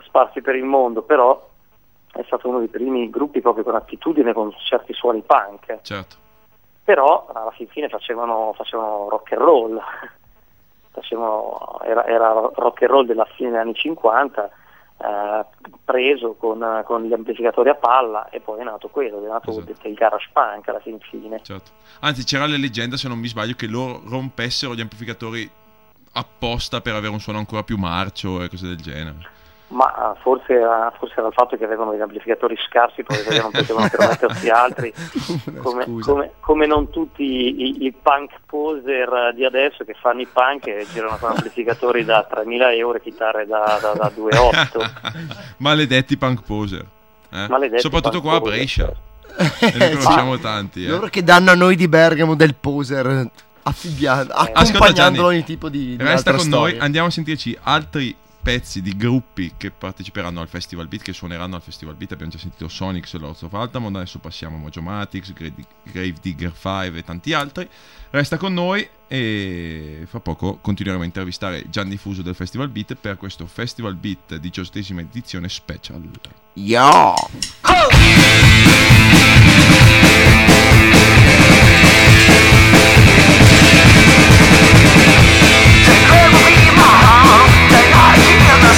sparsi 0.03 0.39
per 0.39 0.55
il 0.55 0.63
mondo, 0.63 1.01
però 1.01 1.49
è 2.13 2.23
stato 2.27 2.47
uno 2.47 2.59
dei 2.59 2.69
primi 2.69 3.09
gruppi 3.09 3.41
proprio 3.41 3.65
con 3.65 3.75
attitudine, 3.75 4.31
con 4.31 4.53
certi 4.63 4.93
suoni 4.93 5.21
punk, 5.21 5.79
certo. 5.81 6.23
Però 6.85 7.27
alla 7.33 7.51
fin 7.51 7.67
fine 7.67 7.89
facevano, 7.89 8.53
facevano 8.55 9.09
rock 9.09 9.33
and 9.33 9.41
roll, 9.41 9.81
Facevano- 10.95 11.81
era, 11.83 12.05
era 12.05 12.31
rock 12.55 12.83
and 12.83 12.91
roll 12.91 13.05
della 13.05 13.25
fine 13.35 13.49
degli 13.49 13.59
anni 13.59 13.73
50, 13.73 14.49
eh, 14.97 15.45
preso 15.83 16.35
con, 16.35 16.83
con 16.85 17.03
gli 17.03 17.11
amplificatori 17.11 17.67
a 17.67 17.75
palla 17.75 18.29
e 18.29 18.39
poi 18.39 18.61
è 18.61 18.63
nato 18.63 18.87
quello, 18.87 19.21
è 19.21 19.27
nato 19.27 19.49
Esatto. 19.49 19.87
il 19.89 19.93
garage 19.93 20.29
punk 20.31 20.69
alla 20.69 20.79
fin 20.79 20.97
fine. 21.01 21.41
certo. 21.43 21.71
Anzi, 21.99 22.23
c'era 22.23 22.47
la 22.47 22.55
leggenda, 22.55 22.95
se 22.95 23.09
non 23.09 23.17
mi 23.19 23.27
sbaglio, 23.27 23.55
che 23.55 23.67
loro 23.67 23.99
rompessero 24.07 24.73
gli 24.73 24.79
amplificatori 24.79 25.49
apposta 26.13 26.79
per 26.79 26.93
avere 26.95 27.11
un 27.11 27.19
suono 27.19 27.39
ancora 27.39 27.63
più 27.63 27.75
marcio 27.75 28.41
e 28.41 28.47
cose 28.47 28.67
del 28.67 28.77
genere. 28.77 29.15
Ma 29.67 30.13
eh, 30.13 30.19
forse 30.21 30.53
era, 30.53 30.93
forse 30.97 31.15
era 31.17 31.27
il 31.27 31.33
fatto 31.33 31.57
che 31.57 31.65
avevano 31.65 31.91
degli 31.91 32.01
amplificatori 32.01 32.55
scarsi, 32.69 33.01
perché 33.03 33.41
non 33.41 33.49
potevano 33.51 33.87
permettersi 33.91 34.49
altri, 34.49 34.93
come, 35.57 35.85
come- 36.01 36.31
come 36.39 36.65
non 36.67 36.89
tutti 36.91 37.23
i, 37.23 37.85
i 37.85 37.91
punk 37.91 38.31
poser 38.45 39.33
di 39.33 39.43
adesso 39.43 39.83
che 39.83 39.95
fanno 39.99 40.21
i 40.21 40.27
punk 40.31 40.67
e 40.67 40.85
girano 40.93 41.17
con 41.17 41.31
amplificatori 41.31 42.05
da 42.05 42.27
3.000 42.31 42.77
euro 42.77 42.97
e 42.97 43.01
chitarre 43.01 43.47
da, 43.47 43.79
da, 43.81 43.93
da 43.93 44.11
2.8. 44.15 44.91
Maledetti 45.57 46.15
punk 46.15 46.41
poser. 46.45 46.85
eh? 47.31 47.47
Maledetti 47.49 47.81
Soprattutto 47.81 48.21
punk 48.21 48.23
qua 48.23 48.35
a 48.35 48.39
poser. 48.39 48.57
Brescia. 48.57 48.93
E 49.59 49.77
ne 49.77 49.89
conosciamo 49.97 50.37
tanti. 50.37 50.85
Eh. 50.85 50.89
Loro 50.89 51.07
che 51.07 51.23
danno 51.23 51.49
a 51.51 51.55
noi 51.55 51.75
di 51.75 51.87
Bergamo 51.87 52.35
del 52.35 52.53
poser 52.55 53.29
affibbiando, 53.63 54.31
Ascolta, 54.31 54.59
accompagnandolo 54.59 55.27
Gianni, 55.29 55.35
ogni 55.37 55.43
tipo 55.43 55.69
di, 55.69 55.95
di 55.95 55.97
Resta 55.97 56.13
altra 56.29 56.31
con 56.33 56.41
storia. 56.45 56.75
noi, 56.75 56.83
andiamo 56.85 57.07
a 57.07 57.11
sentirci 57.11 57.57
altri 57.63 58.15
pezzi 58.45 58.83
di 58.83 58.95
gruppi 58.95 59.53
che 59.57 59.71
parteciperanno 59.71 60.39
al 60.39 60.47
Festival 60.47 60.87
Beat, 60.87 61.01
che 61.01 61.13
suoneranno 61.13 61.55
al 61.55 61.63
Festival 61.63 61.95
Beat. 61.95 62.11
Abbiamo 62.11 62.31
già 62.31 62.37
sentito 62.37 62.67
Sonic 62.67 63.11
e 63.11 63.17
Lords 63.17 63.41
of 63.41 63.51
Altamont, 63.55 63.95
adesso 63.95 64.19
passiamo 64.19 64.57
a 64.57 64.59
Mojomatics, 64.59 65.33
Grave 65.33 66.13
Digger 66.21 66.53
5 66.53 66.95
e 66.95 67.03
tanti 67.03 67.33
altri. 67.33 67.67
Resta 68.11 68.37
con 68.37 68.53
noi 68.53 68.87
e 69.07 70.03
fra 70.05 70.19
poco 70.19 70.59
continueremo 70.61 71.03
a 71.03 71.07
intervistare 71.07 71.67
Gianni 71.71 71.97
Fuso 71.97 72.21
del 72.21 72.35
Festival 72.35 72.69
Beat 72.69 72.93
per 72.93 73.17
questo 73.17 73.47
Festival 73.47 73.95
Beat 73.95 74.35
diciottesima 74.35 75.01
edizione 75.01 75.49
special. 75.49 76.07
Yeah. 86.77 87.15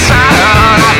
Hotel 0.08 0.97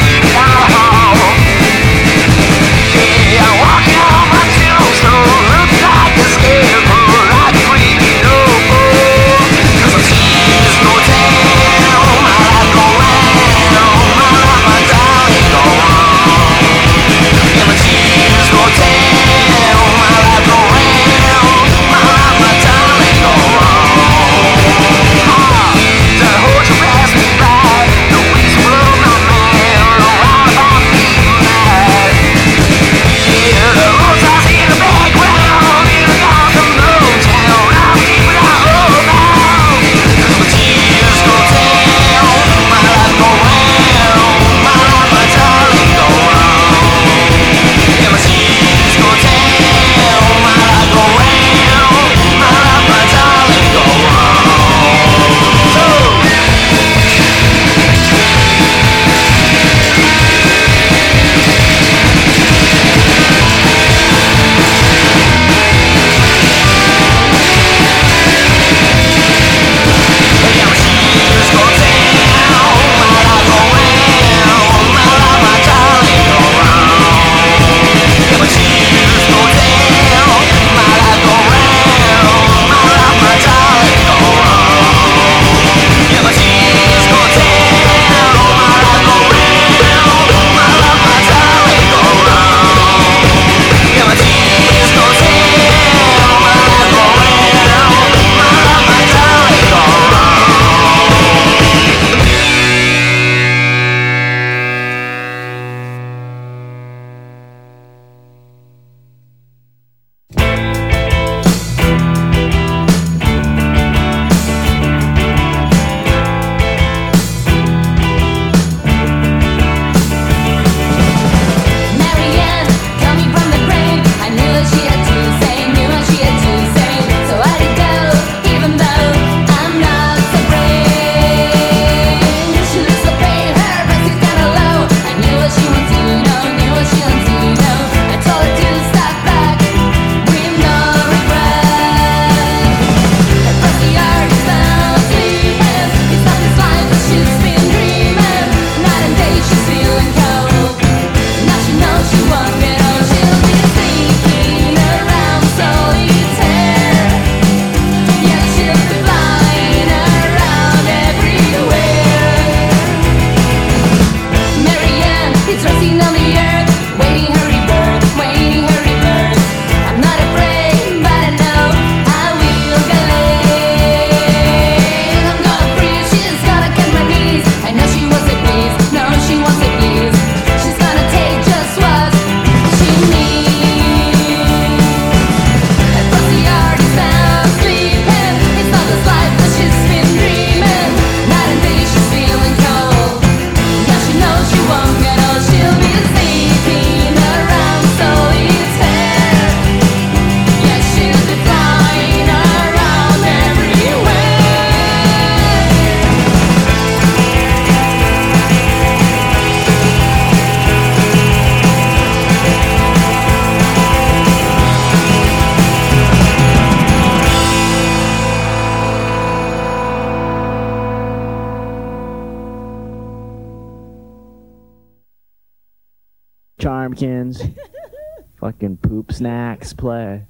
Fucking 228.41 228.79
poop 228.79 229.13
snacks 229.13 229.73
play. 229.73 230.27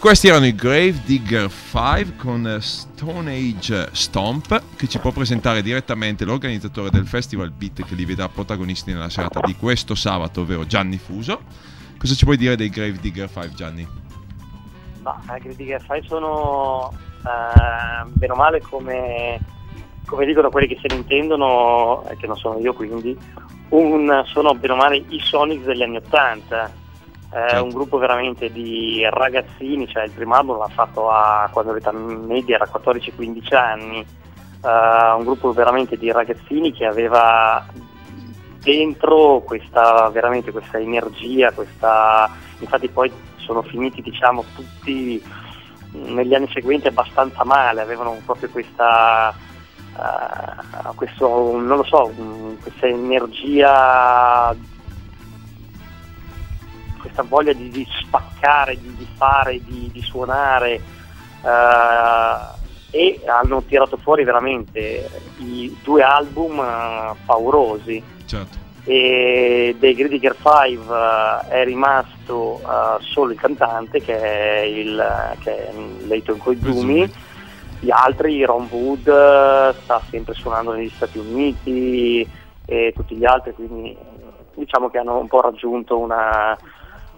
Questi 0.00 0.28
erano 0.28 0.46
i 0.46 0.54
Grave 0.54 1.02
Digger 1.04 1.50
5 1.50 2.16
con 2.16 2.46
eh, 2.46 2.60
Stone 2.62 3.30
Age 3.32 3.90
Stomp 3.92 4.62
che 4.74 4.88
ci 4.88 4.98
può 4.98 5.12
presentare 5.12 5.60
direttamente 5.60 6.24
l'organizzatore 6.24 6.88
del 6.88 7.06
Festival 7.06 7.50
Beat 7.50 7.84
che 7.84 7.94
li 7.94 8.06
vedrà 8.06 8.26
protagonisti 8.30 8.94
nella 8.94 9.10
serata 9.10 9.40
di 9.40 9.54
questo 9.56 9.94
sabato, 9.94 10.40
ovvero 10.40 10.64
Gianni 10.64 10.96
Fuso. 10.96 11.40
Cosa 11.98 12.14
ci 12.14 12.24
puoi 12.24 12.38
dire 12.38 12.56
dei 12.56 12.70
Grave 12.70 12.98
Digger 12.98 13.28
5 13.28 13.52
Gianni? 13.52 13.86
Ma 15.02 15.20
le 15.28 15.38
critiche 15.38 15.76
che 15.76 15.84
fai 15.84 16.02
sono 16.06 16.90
eh, 17.18 18.08
bene 18.08 18.32
o 18.32 18.36
male 18.36 18.62
come, 18.62 19.38
come 20.06 20.24
dicono 20.24 20.48
quelli 20.48 20.66
che 20.66 20.78
se 20.80 20.88
ne 20.88 20.94
intendono, 20.94 22.08
eh, 22.08 22.16
che 22.16 22.26
non 22.26 22.38
sono 22.38 22.58
io 22.58 22.72
quindi, 22.72 23.14
un, 23.68 24.22
sono 24.24 24.54
bene 24.54 24.72
o 24.72 24.76
male 24.76 24.96
i 24.96 25.20
Sonics 25.20 25.64
degli 25.64 25.82
anni 25.82 25.96
Ottanta. 25.96 26.88
È 27.30 27.58
un 27.58 27.68
gruppo 27.68 27.96
veramente 27.98 28.50
di 28.50 29.06
ragazzini, 29.08 29.86
cioè 29.86 30.02
il 30.04 30.10
primo 30.10 30.34
album 30.34 30.58
l'ha 30.58 30.68
fatto 30.68 31.08
a, 31.10 31.48
quando 31.52 31.72
l'età 31.72 31.92
media 31.92 32.56
era 32.56 32.68
14-15 32.68 33.54
anni, 33.54 34.04
Eh, 34.62 35.12
un 35.16 35.24
gruppo 35.24 35.52
veramente 35.54 35.96
di 35.96 36.12
ragazzini 36.12 36.70
che 36.72 36.84
aveva 36.84 37.64
dentro 38.62 39.40
questa 39.40 40.10
veramente 40.10 40.50
questa 40.52 40.78
energia, 40.78 41.50
questa 41.52 42.30
infatti 42.58 42.88
poi 42.88 43.10
sono 43.36 43.62
finiti 43.62 44.02
diciamo 44.02 44.44
tutti 44.54 45.22
negli 45.92 46.34
anni 46.34 46.46
seguenti 46.52 46.88
abbastanza 46.88 47.42
male, 47.44 47.80
avevano 47.80 48.20
proprio 48.26 48.50
questa 48.50 49.30
eh, 49.96 50.94
questo 50.94 51.26
non 51.58 51.78
lo 51.78 51.84
so, 51.84 52.12
questa 52.60 52.86
energia 52.86 54.54
questa 57.00 57.22
voglia 57.22 57.52
di, 57.52 57.68
di 57.70 57.86
spaccare, 58.02 58.78
di, 58.78 58.94
di 58.96 59.06
fare, 59.16 59.60
di, 59.64 59.90
di 59.92 60.02
suonare 60.02 60.80
eh, 61.42 62.58
e 62.92 63.20
hanno 63.26 63.62
tirato 63.62 63.96
fuori 63.96 64.24
veramente 64.24 65.08
i 65.38 65.76
due 65.82 66.02
album 66.02 66.58
eh, 66.58 67.14
paurosi. 67.24 68.02
Certo. 68.26 68.58
e 68.84 69.74
dei 69.78 69.94
Gridiger 69.94 70.36
5 70.36 70.96
eh, 70.96 71.48
è 71.48 71.64
rimasto 71.64 72.60
solo 73.00 73.32
il 73.32 73.40
cantante 73.40 74.00
che 74.00 74.16
è, 74.16 74.60
il, 74.60 75.34
che 75.40 75.68
è 75.68 75.72
Leighton 76.06 76.38
Koizumi 76.38 77.12
gli 77.80 77.90
altri 77.90 78.44
Ron 78.44 78.68
Wood 78.70 79.74
sta 79.82 80.02
sempre 80.10 80.34
suonando 80.34 80.72
negli 80.72 80.90
Stati 80.90 81.18
Uniti 81.18 82.28
e 82.66 82.92
tutti 82.94 83.16
gli 83.16 83.24
altri 83.24 83.52
quindi 83.54 83.96
diciamo 84.54 84.90
che 84.90 84.98
hanno 84.98 85.18
un 85.18 85.28
po' 85.28 85.40
raggiunto 85.40 85.98
una, 85.98 86.56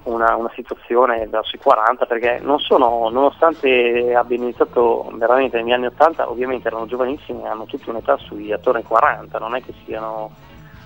una, 0.04 0.34
una 0.36 0.50
situazione 0.54 1.26
verso 1.28 1.56
i 1.56 1.58
40 1.58 2.06
perché 2.06 2.40
non 2.42 2.58
sono, 2.58 3.08
nonostante 3.10 4.14
abbiano 4.14 4.44
iniziato 4.44 5.10
veramente 5.14 5.60
negli 5.60 5.72
anni 5.72 5.86
80, 5.86 6.28
ovviamente 6.28 6.68
erano 6.68 6.86
giovanissimi 6.86 7.42
e 7.42 7.48
hanno 7.48 7.66
tutti 7.66 7.88
un'età 7.88 8.16
sui 8.18 8.52
attorno 8.52 8.78
ai 8.80 8.84
40, 8.84 9.38
non 9.38 9.54
è 9.54 9.62
che 9.62 9.74
siano 9.84 10.30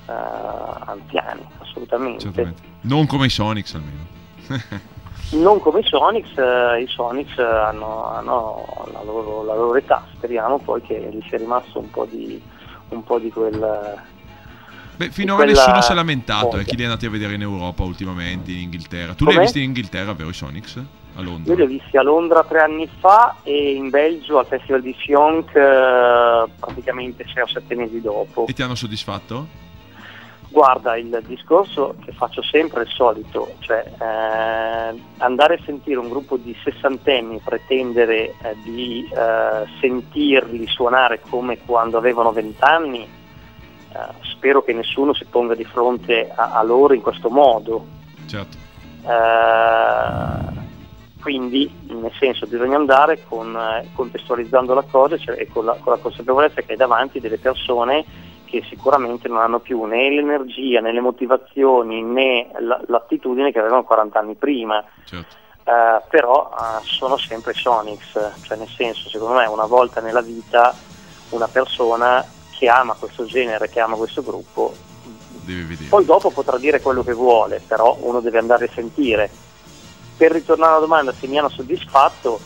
eh, 0.09 0.13
anziani, 0.13 1.47
assolutamente. 1.59 2.21
Certamente. 2.21 2.63
Non 2.83 3.07
come 3.07 3.27
i 3.27 3.31
Sonics 3.31 3.75
almeno. 3.75 4.05
Non 5.29 5.59
come 5.59 5.81
i 5.81 5.83
Sonics, 5.83 6.39
eh, 6.39 6.83
i 6.83 6.87
Sonics 6.87 7.37
hanno, 7.39 8.05
hanno 8.05 8.65
la, 8.93 9.03
loro, 9.03 9.43
la 9.43 9.57
loro 9.57 9.75
età, 9.75 10.07
speriamo 10.15 10.59
poi 10.59 10.81
che 10.83 11.09
gli 11.13 11.21
sia 11.27 11.37
rimasto 11.37 11.81
un 11.81 11.91
po' 11.91 12.05
di, 12.05 12.41
un 12.91 13.03
po' 13.03 13.19
di 13.19 13.31
quel... 13.31 14.15
Beh, 14.97 15.11
finora 15.11 15.45
quella 15.45 15.59
nessuno 15.59 15.81
si 15.83 15.93
è 15.93 15.95
lamentato, 15.95 16.59
eh, 16.59 16.65
chi 16.65 16.77
li 16.77 16.83
è 16.83 16.85
andati 16.87 17.07
a 17.07 17.11
vedere 17.11 17.35
in 17.35 17.43
Europa 17.43 17.83
ultimamente, 17.83 18.51
in 18.51 18.61
Inghilterra. 18.61 19.15
Tu 19.15 19.25
li 19.25 19.31
hai 19.31 19.35
Com'è? 19.37 19.45
visti 19.45 19.59
in 19.59 19.65
Inghilterra, 19.65 20.13
vero, 20.15 20.31
i 20.31 20.35
Sonics? 20.35 20.83
A 21.17 21.23
Londra? 21.23 21.53
Io 21.53 21.59
li 21.59 21.65
ho 21.65 21.67
visti 21.67 21.97
a 21.97 22.03
Londra 22.03 22.45
tre 22.45 22.61
anni 22.61 22.89
fa 22.99 23.37
e 23.43 23.75
in 23.75 23.89
Belgio 23.89 24.39
al 24.39 24.47
Festival 24.47 24.83
di 24.83 24.95
Fionk 24.95 25.55
eh, 25.55 26.45
praticamente 26.59 27.25
6 27.33 27.43
o 27.43 27.47
7 27.47 27.75
mesi 27.75 28.01
dopo. 28.01 28.47
E 28.47 28.53
ti 28.53 28.63
hanno 28.63 28.75
soddisfatto? 28.75 29.65
Guarda, 30.49 30.97
il 30.97 31.23
discorso 31.27 31.97
che 32.05 32.13
faccio 32.13 32.43
sempre 32.43 32.83
è 32.83 32.85
il 32.85 32.91
solito, 32.91 33.57
cioè 33.59 33.85
eh, 33.99 35.01
andare 35.19 35.55
a 35.55 35.59
sentire 35.65 35.99
un 35.99 36.09
gruppo 36.09 36.37
di 36.37 36.57
sessantenni 36.63 37.41
pretendere 37.45 38.35
eh, 38.41 38.57
di 38.63 39.07
eh, 39.13 39.67
sentirli 39.81 40.67
suonare 40.67 41.21
come 41.29 41.59
quando 41.59 41.99
avevano 41.99 42.31
vent'anni, 42.33 43.07
spero 44.23 44.63
che 44.63 44.73
nessuno 44.73 45.15
si 45.15 45.25
ponga 45.25 45.55
di 45.55 45.65
fronte 45.65 46.31
a, 46.35 46.53
a 46.53 46.63
loro 46.63 46.95
in 46.95 47.03
questo 47.03 47.29
modo. 47.31 47.85
Certo. 48.27 48.57
Eh, 49.07 50.65
quindi, 51.21 51.69
nel 51.89 52.13
senso, 52.19 52.47
bisogna 52.47 52.77
andare 52.77 53.25
con, 53.27 53.57
eh, 53.57 53.89
contestualizzando 53.95 54.75
la 54.75 54.85
cosa 54.89 55.17
cioè, 55.19 55.41
e 55.41 55.49
con 55.49 55.65
la, 55.65 55.77
con 55.81 55.93
la 55.93 55.99
consapevolezza 55.99 56.63
che 56.63 56.73
hai 56.73 56.77
davanti 56.77 57.19
delle 57.19 57.39
persone 57.39 58.05
che 58.45 58.63
sicuramente 58.69 59.27
non 59.27 59.39
hanno 59.39 59.59
più 59.59 59.83
né 59.85 60.09
l'energia, 60.09 60.81
né 60.81 60.93
le 60.93 61.01
motivazioni, 61.01 62.03
né 62.03 62.51
la- 62.61 62.81
l'attitudine 62.87 63.51
che 63.51 63.59
avevano 63.59 63.83
40 63.83 64.19
anni 64.19 64.35
prima. 64.37 64.85
Certo. 65.05 65.35
Eh, 65.65 66.01
però 66.09 66.51
eh, 66.53 66.85
sono 66.85 67.17
sempre 67.17 67.53
Sonics, 67.55 68.13
cioè 68.43 68.57
nel 68.57 68.69
senso, 68.69 69.09
secondo 69.09 69.35
me 69.35 69.47
una 69.47 69.67
volta 69.67 70.01
nella 70.01 70.23
vita 70.23 70.73
una 71.31 71.49
persona 71.49 72.25
che 72.59 72.69
ama 72.69 72.95
questo 72.99 73.25
genere, 73.25 73.69
che 73.69 73.81
ama 73.81 73.97
questo 73.97 74.23
gruppo, 74.23 74.75
poi 75.89 76.05
dopo 76.05 76.31
potrà 76.31 76.59
dire 76.59 76.81
quello 76.81 77.05
che 77.05 77.13
vuole, 77.13 77.63
però 77.65 77.97
uno 78.01 78.21
deve 78.21 78.39
andare 78.39 78.65
a 78.65 78.71
sentire. 78.75 79.31
Per 80.17 80.33
ritornare 80.33 80.73
alla 80.73 80.81
domanda 80.81 81.13
se 81.13 81.27
mi 81.27 81.39
hanno 81.39 81.51
soddisfatto, 81.51 82.41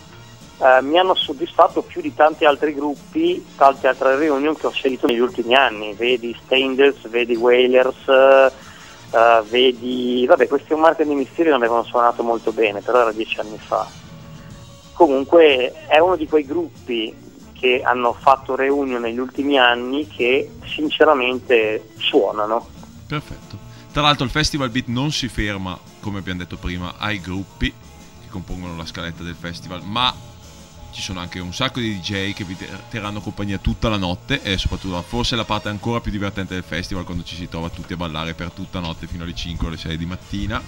eh, 0.59 0.83
mi 0.83 0.99
hanno 0.99 1.15
soddisfatto 1.15 1.83
più 1.83 2.03
di 2.03 2.15
tanti 2.15 2.45
altri 2.45 2.75
gruppi, 2.75 3.47
tante 3.57 3.89
altre 3.89 4.17
reunion 4.17 4.57
che 4.57 4.67
ho 4.67 4.71
scelto 4.71 5.07
negli 5.07 5.21
ultimi 5.21 5.55
anni, 5.55 5.95
vedi 5.95 6.37
Stainders, 6.45 7.09
vedi 7.09 7.37
Whalers, 7.37 8.09
eh, 8.09 9.43
vedi... 9.49 10.27
vabbè 10.27 10.47
questi 10.47 10.73
un 10.75 10.81
marca 10.81 11.03
di 11.03 11.15
misteri 11.15 11.49
non 11.49 11.59
avevano 11.59 11.85
suonato 11.85 12.23
molto 12.23 12.53
bene, 12.53 12.81
però 12.81 13.01
era 13.01 13.13
dieci 13.13 13.41
anni 13.41 13.59
fa. 13.59 13.87
Comunque 14.93 15.87
è 15.87 15.99
uno 15.99 16.17
di 16.17 16.29
quei 16.29 16.45
gruppi 16.45 17.29
che 17.61 17.83
hanno 17.85 18.15
fatto 18.15 18.57
reunion 18.57 19.03
negli 19.03 19.19
ultimi 19.19 19.59
anni 19.59 20.07
che 20.09 20.51
sinceramente 20.65 21.91
suonano. 21.99 22.67
Perfetto. 23.07 23.59
Tra 23.93 24.01
l'altro 24.01 24.25
il 24.25 24.31
Festival 24.31 24.71
Beat 24.71 24.87
non 24.87 25.13
si 25.13 25.29
ferma, 25.29 25.79
come 26.01 26.21
abbiamo 26.21 26.39
detto 26.39 26.57
prima, 26.57 26.95
ai 26.97 27.21
gruppi 27.21 27.71
che 27.71 28.29
compongono 28.29 28.77
la 28.77 28.87
scaletta 28.87 29.23
del 29.23 29.35
festival, 29.35 29.83
ma 29.85 30.15
ci 30.93 31.03
sono 31.03 31.21
anche 31.21 31.39
un 31.39 31.53
sacco 31.53 31.81
di 31.81 31.99
DJ 32.01 32.33
che 32.33 32.45
vi 32.45 32.57
ter- 32.57 32.89
terranno 32.89 33.21
compagnia 33.21 33.59
tutta 33.59 33.89
la 33.89 33.97
notte 33.97 34.43
e 34.43 34.57
soprattutto 34.57 35.01
forse 35.03 35.37
la 35.37 35.45
parte 35.45 35.69
ancora 35.69 36.01
più 36.01 36.11
divertente 36.11 36.55
del 36.55 36.65
festival 36.65 37.05
quando 37.05 37.25
ci 37.25 37.37
si 37.37 37.49
trova 37.49 37.69
tutti 37.69 37.93
a 37.93 37.97
ballare 37.97 38.35
per 38.35 38.51
tutta 38.51 38.81
notte 38.81 39.07
fino 39.07 39.25
alle 39.25 39.35
5 39.35 39.67
o 39.67 39.69
alle 39.69 39.79
6 39.79 39.97
di 39.99 40.07
mattina. 40.07 40.63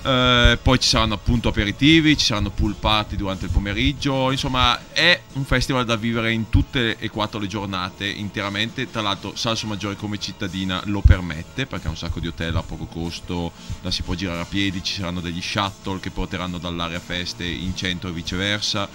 Eh, 0.00 0.58
poi 0.62 0.78
ci 0.78 0.88
saranno 0.88 1.14
appunto 1.14 1.48
aperitivi, 1.48 2.16
ci 2.16 2.26
saranno 2.26 2.50
pool 2.50 2.74
party 2.74 3.16
durante 3.16 3.46
il 3.46 3.50
pomeriggio, 3.50 4.30
insomma 4.30 4.92
è 4.92 5.20
un 5.34 5.44
festival 5.44 5.84
da 5.84 5.96
vivere 5.96 6.32
in 6.32 6.48
tutte 6.48 6.96
e 6.98 7.10
quattro 7.10 7.40
le 7.40 7.48
giornate 7.48 8.06
interamente, 8.06 8.90
tra 8.90 9.02
l'altro 9.02 9.34
Salso 9.34 9.66
Maggiore 9.66 9.96
come 9.96 10.18
cittadina 10.18 10.80
lo 10.84 11.00
permette 11.00 11.66
perché 11.66 11.88
ha 11.88 11.90
un 11.90 11.96
sacco 11.96 12.20
di 12.20 12.28
hotel 12.28 12.54
a 12.56 12.62
poco 12.62 12.86
costo, 12.86 13.52
la 13.82 13.90
si 13.90 14.02
può 14.02 14.14
girare 14.14 14.40
a 14.40 14.44
piedi, 14.44 14.82
ci 14.84 14.94
saranno 14.94 15.20
degli 15.20 15.42
shuttle 15.42 15.98
che 15.98 16.10
porteranno 16.10 16.58
dall'area 16.58 17.00
feste 17.00 17.44
in 17.44 17.74
centro 17.76 18.08
e 18.08 18.12
viceversa. 18.12 18.88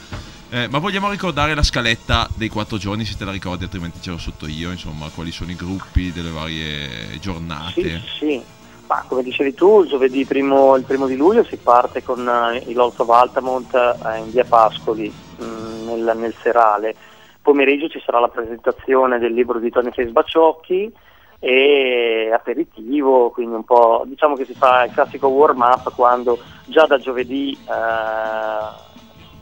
Eh, 0.49 0.67
ma 0.67 0.77
vogliamo 0.77 1.09
ricordare 1.09 1.55
la 1.55 1.63
scaletta 1.63 2.29
dei 2.35 2.47
quattro 2.47 2.77
giorni 2.77 3.05
se 3.05 3.15
te 3.17 3.25
la 3.25 3.31
ricordi 3.31 3.63
altrimenti 3.63 3.99
ce 3.99 4.11
l'ho 4.11 4.19
sotto 4.19 4.45
io, 4.47 4.71
insomma 4.71 5.09
quali 5.09 5.31
sono 5.31 5.51
i 5.51 5.55
gruppi 5.55 6.11
delle 6.11 6.29
varie 6.29 7.17
giornate. 7.19 8.03
Sì, 8.19 8.27
sì. 8.27 8.41
Ma 8.87 9.03
come 9.07 9.23
dicevi 9.23 9.53
tu, 9.53 9.85
giovedì 9.85 10.25
primo, 10.25 10.75
il 10.75 10.83
primo 10.83 11.07
di 11.07 11.15
luglio 11.15 11.43
si 11.43 11.57
parte 11.57 12.03
con 12.03 12.27
eh, 12.27 12.63
il 12.67 12.75
Lords 12.75 12.99
of 12.99 13.09
Altamont 13.09 13.73
eh, 13.73 14.17
in 14.19 14.29
via 14.29 14.43
Pascoli, 14.43 15.11
mh, 15.37 15.85
nel, 15.85 16.13
nel 16.15 16.33
serale. 16.41 16.95
Pomeriggio 17.41 17.87
ci 17.87 18.01
sarà 18.05 18.19
la 18.19 18.27
presentazione 18.27 19.19
del 19.19 19.33
libro 19.33 19.59
di 19.59 19.69
Tony 19.69 19.91
Face 19.91 20.11
Baciocchi 20.11 20.91
e 21.39 22.31
aperitivo, 22.33 23.31
quindi 23.31 23.55
un 23.55 23.65
po' 23.65 24.03
diciamo 24.05 24.35
che 24.35 24.45
si 24.45 24.53
fa 24.53 24.85
il 24.85 24.93
classico 24.93 25.27
warm 25.27 25.59
up 25.59 25.93
quando 25.93 26.39
già 26.65 26.85
da 26.85 26.97
giovedì 26.97 27.51
eh, 27.51 28.91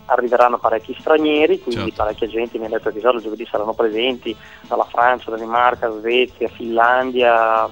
arriveranno 0.05 0.57
parecchi 0.57 0.95
stranieri, 0.99 1.61
quindi 1.61 1.89
Certo. 1.89 2.03
parecchia 2.03 2.27
gente 2.27 2.57
mi 2.57 2.65
ha 2.65 2.69
detto 2.69 2.89
che 2.89 2.99
già 2.99 3.11
il 3.11 3.21
giovedì 3.21 3.45
saranno 3.45 3.73
presenti 3.73 4.35
dalla 4.67 4.85
Francia, 4.85 5.29
Danimarca, 5.29 5.91
Svezia, 5.91 6.47
Finlandia, 6.47 7.69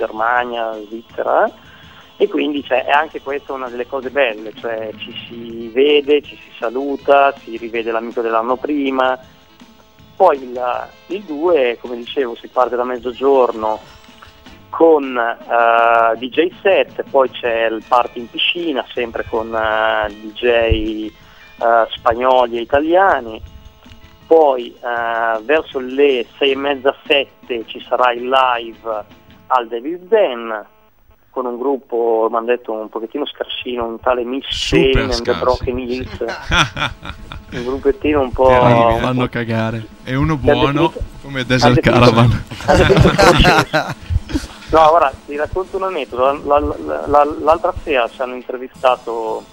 Germania, 0.00 0.72
Svizzera 0.86 1.68
e 2.20 2.28
quindi 2.28 2.62
cioè, 2.62 2.84
è 2.84 2.90
anche 2.90 3.22
questa 3.22 3.54
una 3.54 3.70
delle 3.70 3.86
cose 3.86 4.10
belle, 4.10 4.52
cioè 4.54 4.90
ci 4.98 5.10
si 5.26 5.68
vede, 5.68 6.20
ci 6.20 6.36
si 6.36 6.50
saluta, 6.58 7.32
si 7.42 7.56
rivede 7.56 7.90
l'amico 7.90 8.20
dell'anno 8.20 8.56
prima, 8.56 9.18
poi 10.16 10.36
il, 10.42 10.88
il 11.06 11.22
2, 11.22 11.78
come 11.80 11.96
dicevo, 11.96 12.34
si 12.34 12.48
parte 12.48 12.76
da 12.76 12.84
mezzogiorno 12.84 13.80
con 14.68 15.16
eh, 15.16 16.18
DJ 16.18 16.50
set, 16.60 17.04
poi 17.08 17.30
c'è 17.30 17.64
il 17.64 17.82
party 17.88 18.20
in 18.20 18.28
piscina, 18.28 18.84
sempre 18.92 19.24
con 19.26 19.54
eh, 19.54 20.14
DJ 20.20 20.44
eh, 20.44 21.12
spagnoli 21.88 22.58
e 22.58 22.60
italiani, 22.60 23.40
poi 24.26 24.74
eh, 24.74 25.40
verso 25.42 25.78
le 25.78 26.26
sei 26.36 26.50
e 26.50 26.56
mezza, 26.56 26.94
sette 27.06 27.64
ci 27.64 27.82
sarà 27.88 28.12
il 28.12 28.28
live 28.28 29.18
al 29.52 29.68
Davis 29.68 29.98
Den 30.00 30.66
con 31.30 31.46
un 31.46 31.58
gruppo, 31.58 32.26
mi 32.30 32.36
hanno 32.36 32.46
detto 32.46 32.72
un 32.72 32.88
pochettino 32.88 33.24
scarsino, 33.24 33.84
un 33.86 34.00
tale 34.00 34.24
Miss 34.24 34.46
Super 34.48 34.92
Shane 34.92 35.12
and 35.14 35.22
the. 35.22 35.34
Broken 35.34 35.78
Hills, 35.78 36.18
un 37.52 37.64
gruppettino 37.64 38.20
un 38.20 38.32
po'... 38.32 38.48
Terribile. 38.48 38.98
Fanno 38.98 39.28
cagare. 39.28 39.86
E 40.04 40.16
uno 40.16 40.36
buono 40.36 40.88
definito- 40.88 41.00
Come 41.22 41.44
Desert 41.44 41.78
Caravan. 41.80 42.44
No, 44.70 44.88
guarda, 44.88 45.12
ti 45.26 45.36
racconto 45.36 45.76
un 45.76 45.82
aneddoto. 45.84 46.42
La- 46.46 46.58
la- 46.60 47.06
la- 47.06 47.36
l'altra 47.40 47.72
sera 47.82 48.08
ci 48.08 48.22
hanno 48.22 48.34
intervistato 48.36 49.44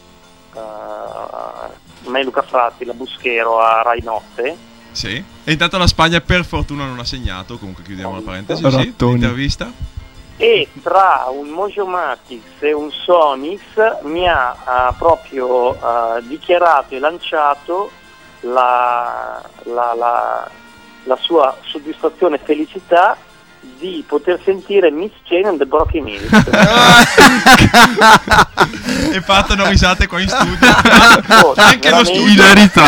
eh, 0.55 2.09
me 2.09 2.19
e 2.19 2.23
Luca 2.23 2.43
Fratti, 2.43 2.85
la 2.85 2.93
Buschero, 2.93 3.59
a 3.59 3.81
Rai 3.81 4.01
Notte. 4.03 4.55
Sì. 4.97 5.23
E 5.43 5.51
intanto 5.51 5.77
la 5.77 5.85
Spagna 5.85 6.19
per 6.21 6.43
fortuna 6.43 6.85
non 6.85 6.97
ha 6.97 7.03
segnato, 7.05 7.57
comunque 7.59 7.83
chiudiamo 7.83 8.15
la 8.15 8.21
parentesi, 8.21 8.61
sì, 8.71 8.93
l'intervista. 9.11 9.71
E 10.37 10.67
tra 10.81 11.25
un 11.31 11.49
Mojo 11.49 11.85
Matix 11.85 12.41
e 12.59 12.73
un 12.73 12.91
Sonix 12.91 13.59
mi 14.03 14.27
ha 14.27 14.55
eh, 14.89 14.93
proprio 14.97 15.73
eh, 15.75 16.23
dichiarato 16.27 16.95
e 16.95 16.99
lanciato 16.99 17.91
la, 18.41 19.41
la- 19.65 19.93
la- 19.95 20.49
la 21.03 21.15
sua 21.17 21.55
soddisfazione 21.61 22.35
e 22.35 22.39
felicità 22.43 23.15
di 23.79 24.03
poter 24.07 24.39
sentire 24.43 24.89
Miss 24.91 25.11
Jane 25.25 25.47
and 25.47 25.57
the 25.59 25.65
Broken 25.65 26.07
Hills. 26.07 26.29
e 29.11 29.21
partono 29.21 29.67
risate 29.67 30.07
qua 30.07 30.19
in 30.21 30.29
studio. 30.29 30.57
Oh, 31.43 31.53
Anche 31.55 31.89
lo 31.89 32.03
studio. 32.03 32.27
Ilarità. 32.31 32.85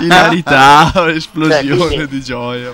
Ilarità, 0.00 0.92
esplosione 1.12 1.76
Cioè, 1.78 1.86
quindi- 1.86 2.08
di 2.08 2.22
gioia. 2.22 2.72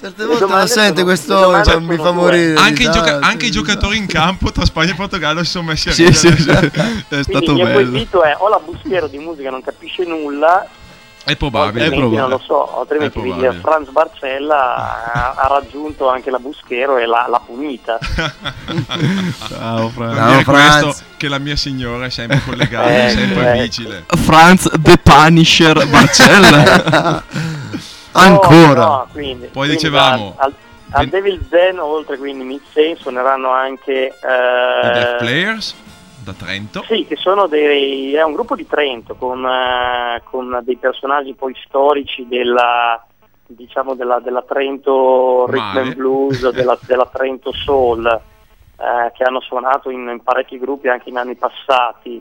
Certe 0.00 0.24
volte 0.24 0.46
lo 0.46 0.66
sente 0.66 0.92
sono- 0.94 1.04
questo, 1.04 1.64
cioè, 1.64 1.78
mi 1.80 1.96
fa 1.96 2.12
morire. 2.12 2.54
Anche, 2.54 2.82
i, 2.82 2.86
gioca- 2.86 3.02
risate, 3.04 3.24
anche 3.24 3.46
i 3.46 3.50
giocatori 3.50 3.96
in 3.96 4.06
campo 4.06 4.52
tra 4.52 4.64
Spagna 4.64 4.92
e 4.92 4.94
Portogallo 4.94 5.42
si 5.44 5.50
sono 5.50 5.64
messi 5.68 5.88
a 5.88 5.92
Sì, 5.92 6.04
ridere. 6.06 6.36
sì, 6.36 6.42
sì. 6.42 6.50
È 6.50 6.70
Quindi 6.70 7.22
stato 7.24 7.44
il 7.44 7.52
mio 7.54 7.64
bello. 7.64 7.90
quesito 7.90 8.22
è 8.22 8.34
o 8.38 8.48
la 8.48 8.60
Buschero 8.64 9.06
di 9.08 9.18
musica 9.18 9.50
non 9.50 9.62
capisce 9.62 10.04
nulla 10.04 10.66
È 11.24 11.36
probabile. 11.36 11.84
altrimenti 11.84 11.96
probabile. 11.96 12.20
non 12.20 12.30
lo 12.30 12.38
so, 12.38 12.78
altrimenti 12.80 13.18
È 13.18 13.22
il. 13.22 13.58
Franz 13.60 13.88
Barcella 13.88 14.74
ha, 15.12 15.34
ha 15.38 15.46
raggiunto 15.48 16.08
anche 16.08 16.30
la 16.30 16.38
Buschero 16.38 16.98
e 16.98 17.06
l'ha, 17.06 17.26
l'ha 17.28 17.40
punita. 17.44 17.98
Ciao, 19.48 19.88
Franz. 19.88 20.16
Ciao, 20.16 20.40
Franz. 20.42 20.82
questo 20.82 21.04
che 21.16 21.28
la 21.28 21.38
mia 21.38 21.56
signora 21.56 22.04
è 22.04 22.10
sempre 22.10 22.42
collegata, 22.44 22.88
Eh, 22.90 23.06
è 23.06 23.08
sempre 23.10 23.56
eh. 23.56 23.62
vigile. 23.62 24.04
Franz 24.06 24.68
The 24.78 24.98
Punisher 24.98 25.88
Barcella. 25.88 27.22
Ancora. 28.12 28.84
No, 28.84 28.86
no, 28.86 29.06
quindi, 29.10 29.46
Poi 29.46 29.66
quindi 29.66 29.74
dicevamo- 29.76 30.34
Al, 30.36 30.52
al, 30.90 31.00
al 31.00 31.06
Devil's 31.08 31.48
Den, 31.48 31.78
oltre 31.78 32.18
quindi 32.18 32.44
Sane, 32.72 32.96
suoneranno 33.00 33.50
anche... 33.50 33.92
I 33.92 34.26
eh, 34.86 34.90
Death 34.92 35.16
Players 35.18 35.74
da 36.24 36.32
Trento. 36.32 36.82
Sì, 36.88 37.04
che 37.06 37.16
sono 37.16 37.46
dei, 37.46 38.14
è 38.14 38.22
un 38.22 38.32
gruppo 38.32 38.56
di 38.56 38.66
Trento 38.66 39.14
con, 39.14 39.44
eh, 39.46 40.22
con 40.24 40.60
dei 40.64 40.76
personaggi 40.76 41.34
poi 41.34 41.54
storici 41.64 42.26
della, 42.26 43.04
diciamo 43.46 43.94
della, 43.94 44.18
della 44.20 44.42
Trento 44.42 45.46
Rhythm 45.48 45.64
Male. 45.64 45.80
and 45.80 45.94
Blues, 45.94 46.48
della, 46.52 46.78
della 46.82 47.08
Trento 47.12 47.52
Soul, 47.52 48.06
eh, 48.06 49.12
che 49.16 49.22
hanno 49.22 49.40
suonato 49.40 49.90
in, 49.90 50.08
in 50.08 50.20
parecchi 50.22 50.58
gruppi 50.58 50.88
anche 50.88 51.10
in 51.10 51.16
anni 51.18 51.36
passati. 51.36 52.20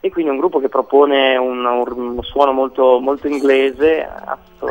E 0.00 0.10
quindi 0.10 0.30
è 0.30 0.32
un 0.34 0.38
gruppo 0.38 0.60
che 0.60 0.68
propone 0.68 1.36
un, 1.36 1.64
un 1.64 2.22
suono 2.22 2.52
molto, 2.52 3.00
molto 3.00 3.26
inglese. 3.26 4.08
Gol 4.60 4.70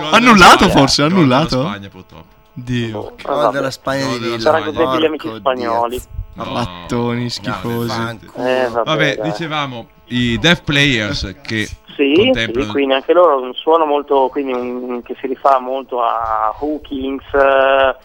della 0.00 0.16
Annullato 0.16 0.64
Spagna. 0.64 0.72
forse, 0.72 1.02
annullato? 1.02 1.56
della 1.56 1.68
Spagna 1.68 1.88
purtroppo. 1.88 2.36
Dio. 2.54 3.14
Vabbè. 3.22 3.52
della 3.52 3.70
Spagna 3.70 4.04
No, 4.06 4.12
di 4.12 4.18
Villa. 4.18 4.38
Saranno 4.38 4.72
Spagna. 4.72 4.94
degli 4.96 5.04
amici 5.04 5.34
spagnoli. 5.34 6.00
No. 6.44 6.54
Rattoni 6.54 7.28
schifosi. 7.30 7.88
fanculo. 7.88 8.46
Eh, 8.46 8.68
vabbè, 8.68 8.82
Vabbè, 8.84 9.16
dicevamo 9.22 9.88
i 10.06 10.38
Deaf 10.38 10.62
Players 10.62 11.34
che 11.42 11.68
Sì, 11.96 12.12
contemplano 12.14 12.66
sì, 12.66 12.70
quindi 12.72 12.94
anche 12.94 13.12
loro 13.12 13.40
un 13.42 13.52
suono 13.54 13.84
molto, 13.84 14.28
quindi 14.28 14.52
un- 14.52 15.02
che 15.02 15.16
si 15.20 15.26
rifà 15.26 15.58
molto 15.58 16.00
a 16.00 16.54
Who 16.60 16.80
Kings, 16.80 17.24
eh, 17.34 17.96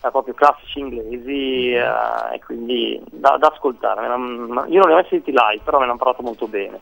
a 0.00 0.10
proprio 0.10 0.34
classici 0.34 0.80
inglesi 0.80 1.72
eh, 1.72 1.80
e 2.34 2.40
quindi 2.44 3.00
da, 3.10 3.36
da 3.38 3.48
ascoltare. 3.52 4.02
Io 4.06 4.16
non 4.16 4.66
li 4.68 4.78
ho 4.78 4.86
mai 4.86 5.06
sentiti 5.08 5.30
live, 5.32 5.62
però 5.64 5.78
me 5.78 5.84
ne 5.84 5.90
hanno 5.90 5.98
parlato 5.98 6.22
molto 6.22 6.46
bene. 6.46 6.78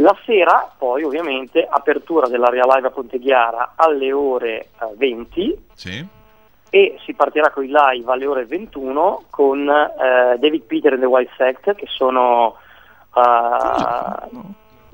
La 0.00 0.16
sera, 0.24 0.72
poi 0.78 1.02
ovviamente, 1.02 1.66
apertura 1.68 2.28
dell'area 2.28 2.64
live 2.66 2.86
a 2.86 2.90
Ponteghiara 2.90 3.72
alle 3.74 4.12
ore 4.12 4.68
eh, 4.80 4.86
20 4.96 5.66
Sì. 5.74 6.06
E 6.70 6.98
si 7.04 7.14
partirà 7.14 7.50
con 7.50 7.64
i 7.64 7.68
live 7.68 8.10
alle 8.10 8.26
ore 8.26 8.44
21 8.44 9.24
con 9.30 9.68
eh, 9.68 10.38
David 10.38 10.62
Peter 10.62 10.92
e 10.92 10.98
The 10.98 11.06
White 11.06 11.32
Sect 11.36 11.74
che 11.74 11.86
sono, 11.88 12.56
eh, 13.14 14.38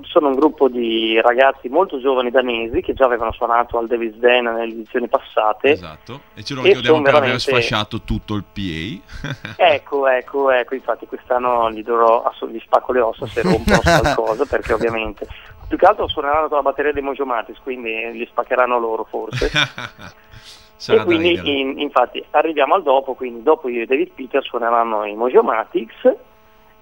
sono 0.02 0.28
un 0.28 0.34
gruppo 0.34 0.68
di 0.68 1.20
ragazzi 1.20 1.68
molto 1.68 2.00
giovani 2.00 2.30
danesi 2.30 2.80
che 2.80 2.94
già 2.94 3.06
avevano 3.06 3.32
suonato 3.32 3.78
al 3.78 3.88
Davis 3.88 4.14
Den 4.14 4.44
nelle 4.44 4.72
edizioni 4.72 5.08
passate. 5.08 5.70
Esatto. 5.70 6.20
E 6.34 6.44
ce 6.44 6.54
lo 6.54 6.62
ricordiamo 6.62 6.98
aver 6.98 7.12
veramente- 7.12 7.38
sfasciato 7.40 8.02
tutto 8.02 8.34
il 8.34 8.44
PA. 8.44 9.32
Ecco, 9.64 10.06
ecco, 10.08 10.50
ecco, 10.50 10.74
infatti 10.74 11.06
quest'anno 11.06 11.70
gli, 11.70 11.84
ass- 11.88 12.46
gli 12.46 12.60
spacco 12.64 12.92
le 12.92 13.00
ossa 13.00 13.26
se 13.26 13.42
rompono 13.42 13.80
qualcosa 13.82 14.44
perché 14.44 14.72
ovviamente 14.72 15.26
più 15.66 15.78
che 15.78 15.86
altro 15.86 16.06
suoneranno 16.06 16.48
con 16.48 16.58
la 16.58 16.62
batteria 16.62 16.92
dei 16.92 17.02
Mojo 17.02 17.24
Matis, 17.24 17.58
quindi 17.62 17.90
gli 18.12 18.26
spaccheranno 18.30 18.78
loro 18.78 19.04
forse. 19.04 19.50
Sarà 20.76 21.02
e 21.02 21.04
quindi 21.04 21.40
in- 21.60 21.78
infatti 21.78 22.22
arriviamo 22.30 22.74
al 22.74 22.82
dopo, 22.82 23.14
quindi 23.14 23.42
dopo 23.42 23.68
io 23.68 23.82
e 23.82 23.86
David 23.86 24.10
Peter 24.14 24.42
suoneranno 24.42 25.04
i 25.04 25.14
Mojomatics 25.14 26.12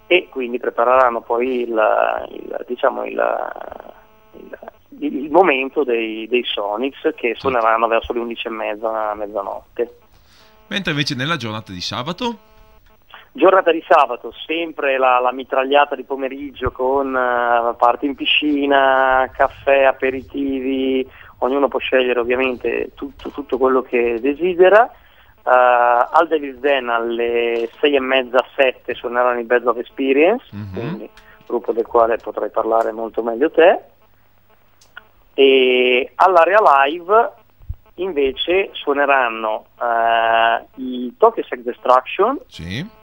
e 0.07 0.29
quindi 0.31 0.59
prepareranno 0.59 1.21
poi 1.21 1.61
il, 1.63 2.27
il- 2.33 2.65
diciamo 2.67 3.05
il, 3.05 3.23
il- 4.99 5.31
momento 5.31 5.85
dei, 5.85 6.27
dei 6.29 6.45
Sonics 6.45 7.13
che 7.17 7.35
suoneranno 7.37 7.87
verso 7.87 8.13
le 8.13 8.21
11 8.21 8.47
e 8.47 8.51
mezza, 8.51 9.15
mezzanotte. 9.15 9.97
Mentre 10.69 10.93
invece 10.93 11.15
nella 11.15 11.37
giornata 11.37 11.73
di 11.73 11.81
sabato? 11.81 12.39
Giornata 13.35 13.73
di 13.73 13.83
sabato, 13.89 14.33
sempre 14.47 14.99
la, 14.99 15.19
la 15.19 15.33
mitragliata 15.33 15.95
di 15.97 16.05
pomeriggio 16.05 16.71
con 16.71 17.17
eh, 17.17 17.75
party 17.79 18.07
in 18.07 18.15
piscina, 18.15 19.31
caffè, 19.35 19.85
aperitivi, 19.85 21.09
ognuno 21.47 21.69
può 21.69 21.79
scegliere 21.79 22.21
ovviamente 22.21 22.91
tutto, 22.95 23.31
tutto 23.31 23.59
quello 23.59 23.83
che 23.83 24.19
desidera. 24.21 24.91
Eh, 25.45 25.51
al 25.51 26.27
Davis 26.29 26.57
Den 26.57 26.89
alle 26.89 27.69
6 27.81 27.95
e 27.97 28.01
mezza, 28.01 28.45
7 28.57 28.95
suoneranno 28.95 29.41
i 29.41 29.45
Beds 29.45 29.67
of 29.67 29.77
Experience, 29.79 30.45
Mhm. 30.53 30.73
quindi 30.73 31.11
gruppo 31.47 31.73
del 31.73 31.87
quale 31.87 32.17
potrai 32.19 32.51
parlare 32.51 32.93
molto 32.93 33.23
meglio 33.23 33.51
te. 33.51 33.81
E 35.35 36.13
all'area 36.17 36.59
live 36.87 37.33
invece 37.97 38.71
suoneranno 38.73 39.67
eh, 39.81 40.65
i 40.77 41.15
Tokyo 41.19 41.43
Sex 41.45 41.61
Destruction, 41.61 42.39
Sì. 42.47 43.01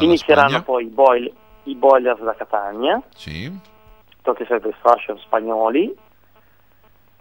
Inizieranno 0.00 0.48
Spagna. 0.48 0.62
poi 0.64 0.84
i, 0.84 0.88
boil- 0.88 1.32
i 1.64 1.74
Boilers 1.74 2.20
da 2.22 2.34
Catania, 2.34 3.00
Sì. 3.14 3.52
Tokyo 4.22 4.46
Sex 4.46 4.62
Destruction 4.62 5.18
spagnoli, 5.18 5.94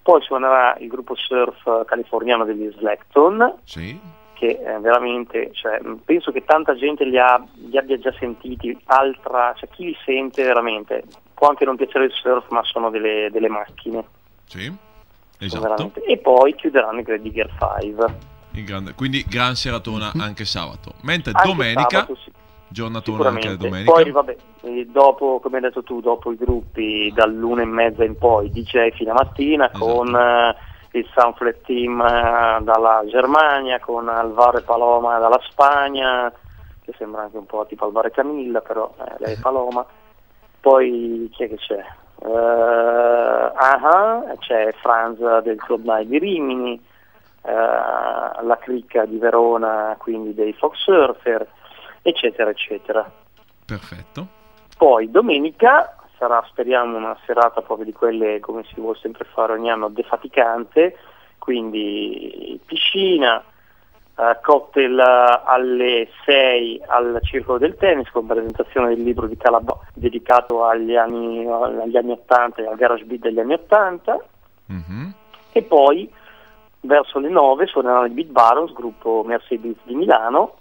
poi 0.01 0.21
suonerà 0.21 0.75
il 0.79 0.87
gruppo 0.87 1.15
surf 1.15 1.85
californiano 1.85 2.43
degli 2.45 2.71
Slackton, 2.77 3.55
Sì. 3.63 3.99
che 4.33 4.59
eh, 4.63 4.79
veramente, 4.79 5.51
cioè, 5.53 5.79
penso 6.03 6.31
che 6.31 6.43
tanta 6.43 6.75
gente 6.75 7.05
li, 7.05 7.17
ha- 7.19 7.43
li 7.53 7.77
abbia 7.77 7.99
già 7.99 8.11
sentiti, 8.17 8.75
altra, 8.85 9.53
cioè, 9.57 9.69
chi 9.69 9.85
li 9.85 9.97
sente 10.03 10.43
veramente, 10.43 11.03
può 11.33 11.47
anche 11.49 11.65
non 11.65 11.75
piacere 11.75 12.05
il 12.05 12.11
surf, 12.11 12.49
ma 12.49 12.63
sono 12.63 12.89
delle, 12.89 13.29
delle 13.31 13.49
macchine. 13.49 14.03
Sì. 14.45 14.89
Esatto. 15.43 15.61
veramente- 15.61 16.03
E 16.03 16.17
poi 16.17 16.53
chiuderanno 16.55 16.99
i 16.99 17.03
Grady 17.03 17.31
Gear 17.31 17.49
5. 17.57 18.17
Il 18.51 18.63
grande- 18.65 18.93
Quindi 18.93 19.23
gran 19.27 19.55
seratona 19.55 20.11
anche 20.19 20.45
sabato. 20.45 20.93
Mentre 21.01 21.31
Anche 21.33 21.47
domenica, 21.47 21.87
sabato, 22.01 22.15
sì. 22.15 22.31
Giornatona 22.71 23.27
anche 23.29 23.41
Sicuramente. 23.41 23.67
domenica. 23.67 23.91
Poi 23.91 24.11
vabbè, 24.11 24.35
eh, 24.61 24.85
dopo, 24.89 25.39
come 25.39 25.57
hai 25.57 25.61
detto 25.61 25.83
tu, 25.83 26.01
dopo 26.01 26.31
i 26.31 26.37
gruppi 26.37 27.11
dall'una 27.13 27.61
e 27.61 27.65
mezza 27.65 28.03
in 28.03 28.17
poi, 28.17 28.49
DJ 28.51 28.91
fino 28.91 29.11
a 29.11 29.15
mattina 29.15 29.65
Esatto. 29.71 29.85
con 29.85 30.15
eh, 30.15 30.55
il 30.91 31.07
Sunflet 31.15 31.61
Team 31.65 31.99
eh, 32.01 32.59
dalla 32.63 33.03
Germania, 33.07 33.79
con 33.79 34.07
Alvaro 34.09 34.57
e 34.57 34.61
Paloma 34.63 35.19
dalla 35.19 35.39
Spagna, 35.49 36.31
che 36.83 36.93
sembra 36.97 37.21
anche 37.23 37.37
un 37.37 37.45
po' 37.45 37.65
tipo 37.67 37.85
Alvaro 37.85 38.07
e 38.07 38.11
Camilla, 38.11 38.61
però 38.61 38.93
eh, 38.99 39.15
lei 39.19 39.33
è 39.35 39.39
Paloma. 39.41 39.85
Poi 40.59 41.29
chi 41.33 41.43
è 41.43 41.49
che 41.49 41.57
c'è? 41.57 41.83
Eh, 42.23 43.51
Aha, 43.55 44.23
c'è 44.39 44.71
Franz 44.81 45.17
del 45.41 45.57
Club 45.57 45.83
Night 45.85 46.07
di 46.07 46.19
Rimini, 46.19 46.79
eh, 47.43 47.51
la 47.51 48.57
cricca 48.59 49.05
di 49.05 49.17
Verona, 49.17 49.95
quindi 49.97 50.33
dei 50.35 50.53
Fox 50.53 50.77
Surfer, 50.77 51.47
eccetera, 52.01 52.49
eccetera. 52.49 53.09
Perfetto. 53.65 54.27
Poi 54.77 55.09
domenica 55.11 55.95
sarà, 56.17 56.43
speriamo, 56.49 56.97
una 56.97 57.17
serata 57.25 57.61
proprio 57.61 57.85
di 57.85 57.93
quelle 57.93 58.39
come 58.39 58.63
si 58.65 58.79
vuole 58.79 58.97
sempre 58.99 59.25
fare 59.25 59.53
ogni 59.53 59.69
anno, 59.69 59.89
defaticante, 59.89 60.97
quindi 61.37 62.59
piscina, 62.65 63.43
eh, 64.17 64.37
cocktail 64.43 64.99
alle 64.99 66.09
6 66.25 66.81
al 66.87 67.19
Circolo 67.23 67.57
del 67.57 67.75
Tennis 67.77 68.09
con 68.11 68.27
presentazione 68.27 68.89
del 68.89 69.01
libro 69.03 69.25
di 69.27 69.37
Calabò 69.37 69.79
dedicato 69.93 70.65
agli 70.65 70.95
anni, 70.95 71.47
agli 71.47 71.97
anni 71.97 72.11
80 72.11 72.61
e 72.61 72.67
al 72.67 72.75
garage 72.75 73.05
beat 73.05 73.21
degli 73.21 73.39
anni 73.39 73.53
80 73.53 74.19
Mhm. 74.67 75.13
e 75.53 75.61
poi 75.63 76.11
verso 76.81 77.19
le 77.19 77.29
9 77.29 77.65
suoneranno 77.67 78.05
i 78.05 78.11
Beat 78.11 78.29
Barons, 78.29 78.73
gruppo 78.73 79.23
Mercedes 79.25 79.75
di 79.83 79.95
Milano, 79.95 80.57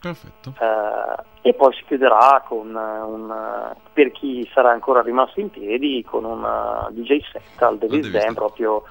Perfetto. 0.00 0.54
eh, 0.58 1.48
e 1.48 1.54
poi 1.54 1.74
si 1.74 1.84
chiuderà 1.86 2.42
con 2.46 2.68
eh, 2.74 3.00
un, 3.02 3.30
eh, 3.30 3.76
per 3.92 4.10
chi 4.12 4.48
sarà 4.52 4.70
ancora 4.70 5.02
rimasto 5.02 5.40
in 5.40 5.50
piedi 5.50 6.02
con 6.06 6.24
un 6.24 6.42
eh, 6.42 6.92
DJ 6.92 7.20
set 7.30 7.62
al 7.62 7.78
Davis 7.78 8.10
Den, 8.10 8.34
proprio 8.34 8.82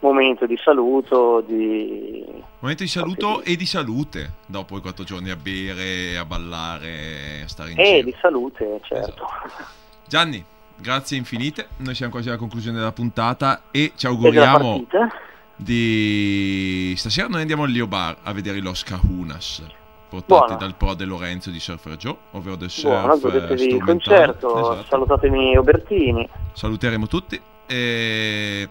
momento 0.00 0.46
di 0.46 0.56
saluto, 0.56 1.40
di... 1.40 2.24
Momento 2.58 2.82
di 2.82 2.88
saluto 2.88 3.42
e 3.42 3.56
di 3.56 3.66
salute. 3.66 4.34
Dopo 4.46 4.76
i 4.76 4.80
quattro 4.80 5.04
giorni 5.04 5.30
a 5.30 5.36
bere, 5.36 6.16
a 6.16 6.24
ballare, 6.24 7.42
a 7.44 7.48
stare 7.48 7.70
insieme. 7.70 7.98
e 7.98 8.04
di 8.04 8.14
salute, 8.20 8.80
certo. 8.82 9.26
Gianni, 10.06 10.44
grazie 10.76 11.16
infinite. 11.16 11.68
Noi 11.78 11.94
siamo 11.94 12.12
quasi 12.12 12.28
alla 12.28 12.38
conclusione 12.38 12.78
della 12.78 12.92
puntata 12.92 13.62
e 13.70 13.92
ci 13.96 14.06
auguriamo 14.06 14.86
di... 15.56 16.94
Stasera 16.96 17.28
noi 17.28 17.40
andiamo 17.40 17.64
al 17.64 17.70
Leo 17.70 17.86
Bar 17.86 18.18
a 18.22 18.32
vedere 18.32 18.60
los 18.60 18.84
Cahunas. 18.84 19.86
Portati 20.08 20.40
Buono. 20.44 20.56
dal 20.56 20.74
pro 20.74 20.94
De 20.94 21.04
Lorenzo 21.04 21.50
di 21.50 21.60
Surfer 21.60 21.96
Joe, 21.96 22.16
ovvero 22.32 22.56
del 22.56 22.72
Buono, 22.82 23.14
surf 23.16 23.34
eh, 23.34 23.38
godetevi 23.38 23.74
il 23.74 23.84
concerto, 23.84 24.58
Esatto. 24.72 24.86
salutatemi 24.88 25.56
Obertini. 25.56 26.28
saluteremo 26.52 27.06
tutti 27.06 27.40
e 27.66 28.68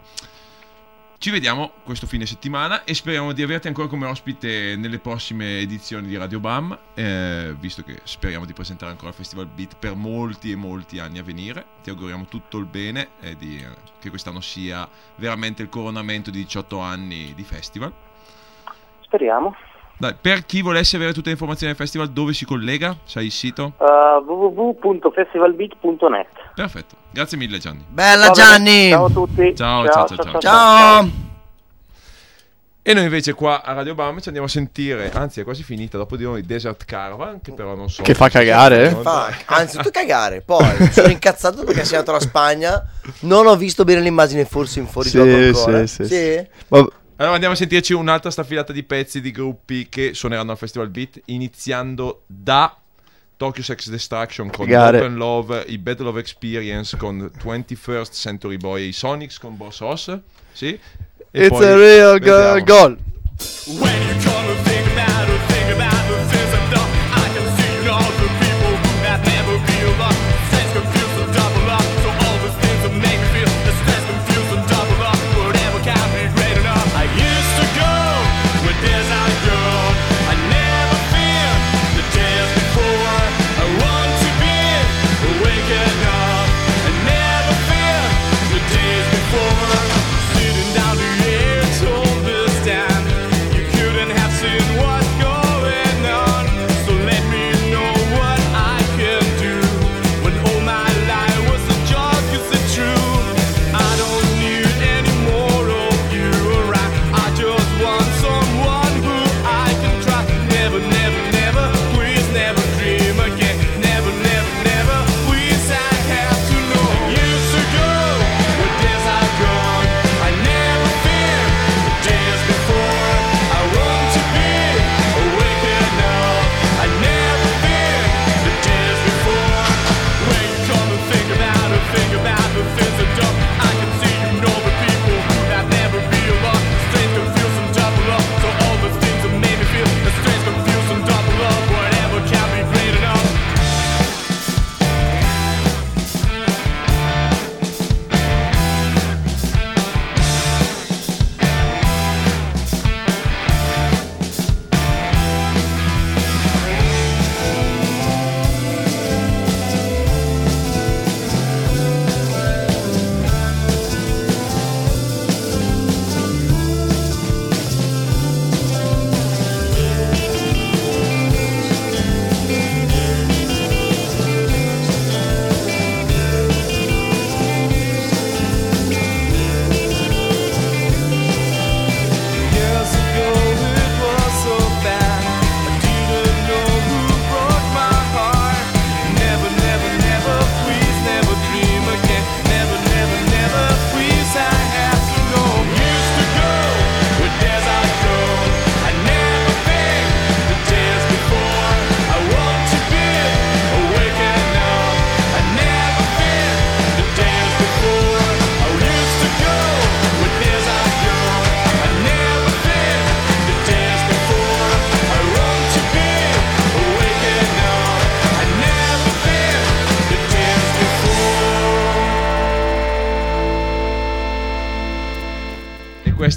ci 1.19 1.29
vediamo 1.31 1.71
questo 1.83 2.05
fine 2.07 2.25
settimana 2.27 2.83
e 2.83 2.93
speriamo 2.93 3.31
di 3.33 3.41
averti 3.43 3.67
ancora 3.67 3.87
come 3.87 4.05
ospite 4.07 4.75
nelle 4.77 4.99
prossime 4.99 5.59
edizioni 5.59 6.07
di 6.07 6.15
Radio 6.17 6.39
Bam 6.39 6.77
eh, 6.93 7.55
visto 7.59 7.81
che 7.83 7.99
speriamo 8.03 8.45
di 8.45 8.53
presentare 8.53 8.91
ancora 8.91 9.09
il 9.09 9.15
Festival 9.15 9.47
Beat 9.47 9.75
per 9.79 9.95
molti 9.95 10.51
e 10.51 10.55
molti 10.55 10.99
anni 10.99 11.17
a 11.19 11.23
venire 11.23 11.65
ti 11.83 11.89
auguriamo 11.89 12.25
tutto 12.25 12.57
il 12.59 12.65
bene 12.65 13.09
e 13.19 13.35
di- 13.35 13.63
che 13.99 14.09
quest'anno 14.09 14.41
sia 14.41 14.87
veramente 15.15 15.61
il 15.63 15.69
coronamento 15.69 16.29
di 16.29 16.43
18 16.43 16.79
anni 16.79 17.33
di 17.35 17.43
festival 17.43 17.91
Speriamo. 19.01 19.55
Dai, 19.99 20.13
per 20.19 20.45
chi 20.45 20.61
volesse 20.61 20.95
avere 20.95 21.11
tutte 21.11 21.25
le 21.25 21.31
informazioni 21.31 21.73
del 21.73 21.81
festival 21.81 22.09
dove 22.09 22.31
si 22.33 22.45
collega? 22.45 22.97
sai 23.03 23.25
il 23.25 23.31
sito? 23.31 23.73
Uh, 23.77 24.23
www.festivalbeat.net 24.23 26.27
perfetto 26.53 26.95
grazie 27.11 27.35
mille 27.37 27.57
Gianni 27.57 27.83
Bella 27.89 28.29
Gianni! 28.29 28.89
Ciao 28.89 29.05
a 29.05 29.09
tutti. 29.09 29.55
Ciao, 29.55 29.87
ciao, 29.87 30.07
ciao, 30.07 30.17
ciao. 30.17 30.39
Ciao! 30.39 31.09
E 32.83 32.93
noi 32.93 33.03
invece 33.03 33.33
qua 33.33 33.63
a 33.63 33.73
Radio 33.73 33.95
Bam 33.95 34.21
ci 34.21 34.27
andiamo 34.27 34.47
a 34.47 34.49
sentire, 34.49 35.11
anzi 35.11 35.41
è 35.41 35.43
quasi 35.43 35.61
finita, 35.61 35.97
dopo 35.97 36.15
di 36.15 36.23
noi 36.23 36.45
Desert 36.45 36.85
Caravan, 36.85 37.41
che 37.41 37.51
però 37.51 37.75
non 37.75 37.89
so... 37.89 38.01
Che 38.01 38.13
fa 38.13 38.29
cagare? 38.29 38.91
Fa, 39.01 39.29
anzitutto 39.47 39.89
cagare, 39.91 40.39
poi 40.39 40.63
sono 40.93 41.09
incazzato 41.09 41.65
perché 41.65 41.83
sei 41.83 41.97
andato 41.97 42.11
alla 42.11 42.21
Spagna, 42.25 42.81
non 43.23 43.45
ho 43.45 43.57
visto 43.57 43.83
bene 43.83 43.99
l'immagine 43.99 44.45
forse 44.45 44.79
in 44.79 44.87
fuori 44.87 45.09
Sì, 45.09 45.17
gioco 45.17 45.35
ancora. 45.35 45.85
sì, 45.85 46.05
sì, 46.05 46.07
sì. 46.07 46.47
Ma- 46.69 46.87
allora 47.19 47.33
andiamo 47.33 47.55
a 47.55 47.57
sentirci 47.57 47.93
un'altra 47.93 48.29
staffilata 48.29 48.71
di 48.71 48.83
pezzi 48.83 49.21
di 49.21 49.31
gruppi 49.31 49.89
che 49.89 50.13
suoneranno 50.13 50.51
al 50.51 50.57
Festival 50.57 50.89
Beat, 50.89 51.19
iniziando 51.25 52.23
da 52.27 52.77
Tokyo 53.35 53.63
Sex 53.63 53.89
Destruction 53.89 54.51
con 54.51 54.67
Gare. 54.67 54.99
Open 54.99 55.15
Love, 55.15 55.63
i 55.67 55.79
Battle 55.79 56.09
of 56.09 56.17
Experience 56.17 56.95
con 56.95 57.31
21st 57.43 58.11
Century 58.11 58.57
Boy 58.57 58.89
i 58.89 58.91
Sonics 58.91 59.39
con 59.39 59.57
Boss 59.57 59.79
Hoss. 59.79 60.19
Sì. 60.51 60.79
E 61.31 61.45
It's 61.45 61.59
a 61.59 61.75
real 61.75 62.19
go- 62.19 62.63
goal. 62.63 62.97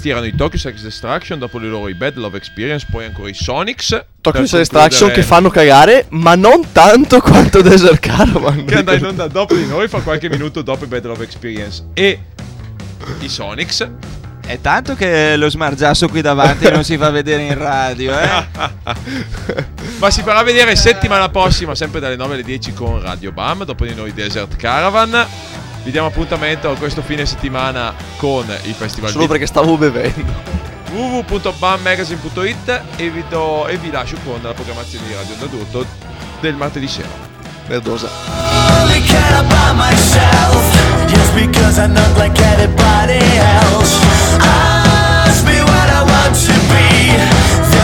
Questi 0.01 0.17
erano 0.17 0.33
i 0.33 0.35
Tokyo 0.35 0.57
Sex 0.57 0.81
Destruction, 0.81 1.37
dopo 1.37 1.59
di 1.59 1.67
loro 1.67 1.87
i 1.87 1.93
Bad 1.93 2.15
Love 2.15 2.35
Experience, 2.35 2.87
poi 2.89 3.05
ancora 3.05 3.29
i 3.29 3.35
Sonics. 3.35 4.03
Tokyo 4.19 4.47
Sex 4.47 4.57
Destruction 4.57 5.11
che 5.11 5.21
fanno 5.21 5.51
cagare, 5.51 6.07
ma 6.09 6.33
non 6.33 6.71
tanto 6.71 7.21
quanto 7.21 7.61
Desert 7.61 7.99
Caravan. 7.99 8.65
che 8.65 8.77
andai 8.77 8.97
in 8.97 9.05
onda 9.05 9.27
dopo 9.27 9.53
di 9.53 9.67
noi, 9.67 9.87
fa 9.87 9.99
qualche 9.99 10.27
minuto 10.27 10.63
dopo 10.63 10.85
i 10.85 10.87
Bad 10.87 11.05
Love 11.05 11.23
Experience. 11.23 11.83
E 11.93 12.19
i 13.19 13.29
Sonics. 13.29 13.87
È 14.43 14.59
tanto 14.59 14.95
che 14.95 15.37
lo 15.37 15.51
smargiasso 15.51 16.07
qui 16.07 16.21
davanti 16.21 16.67
non 16.71 16.83
si 16.83 16.97
fa 16.97 17.11
vedere 17.11 17.43
in 17.43 17.55
radio, 17.55 18.19
eh? 18.19 18.45
Ma 19.99 20.09
si 20.09 20.23
farà 20.23 20.41
vedere 20.41 20.75
settimana 20.75 21.29
prossima, 21.29 21.75
sempre 21.75 21.99
dalle 21.99 22.15
9 22.15 22.33
alle 22.33 22.43
10 22.43 22.73
con 22.73 22.99
Radio 22.99 23.31
Bam, 23.31 23.65
dopo 23.65 23.85
di 23.85 23.93
noi 23.93 24.11
Desert 24.13 24.55
Caravan 24.55 25.27
vi 25.83 25.91
diamo 25.91 26.07
appuntamento 26.07 26.73
questo 26.77 27.01
fine 27.01 27.25
settimana 27.25 27.93
con 28.17 28.45
il 28.63 28.73
festival. 28.73 29.11
Solo 29.11 29.23
di... 29.23 29.29
perché 29.29 29.45
stavo 29.45 29.77
bevendo. 29.77 30.59
www.banmagazine.it 30.91 32.81
e 32.97 33.09
vi, 33.09 33.23
do, 33.29 33.67
e 33.67 33.77
vi 33.77 33.89
lascio 33.89 34.17
con 34.23 34.39
la 34.41 34.53
programmazione 34.53 35.07
di 35.07 35.13
Radio 35.13 35.35
D'Adulto 35.35 35.85
del 36.39 36.55
martedì 36.55 36.87
sera. 36.87 37.07
Verdosa. 37.67 38.09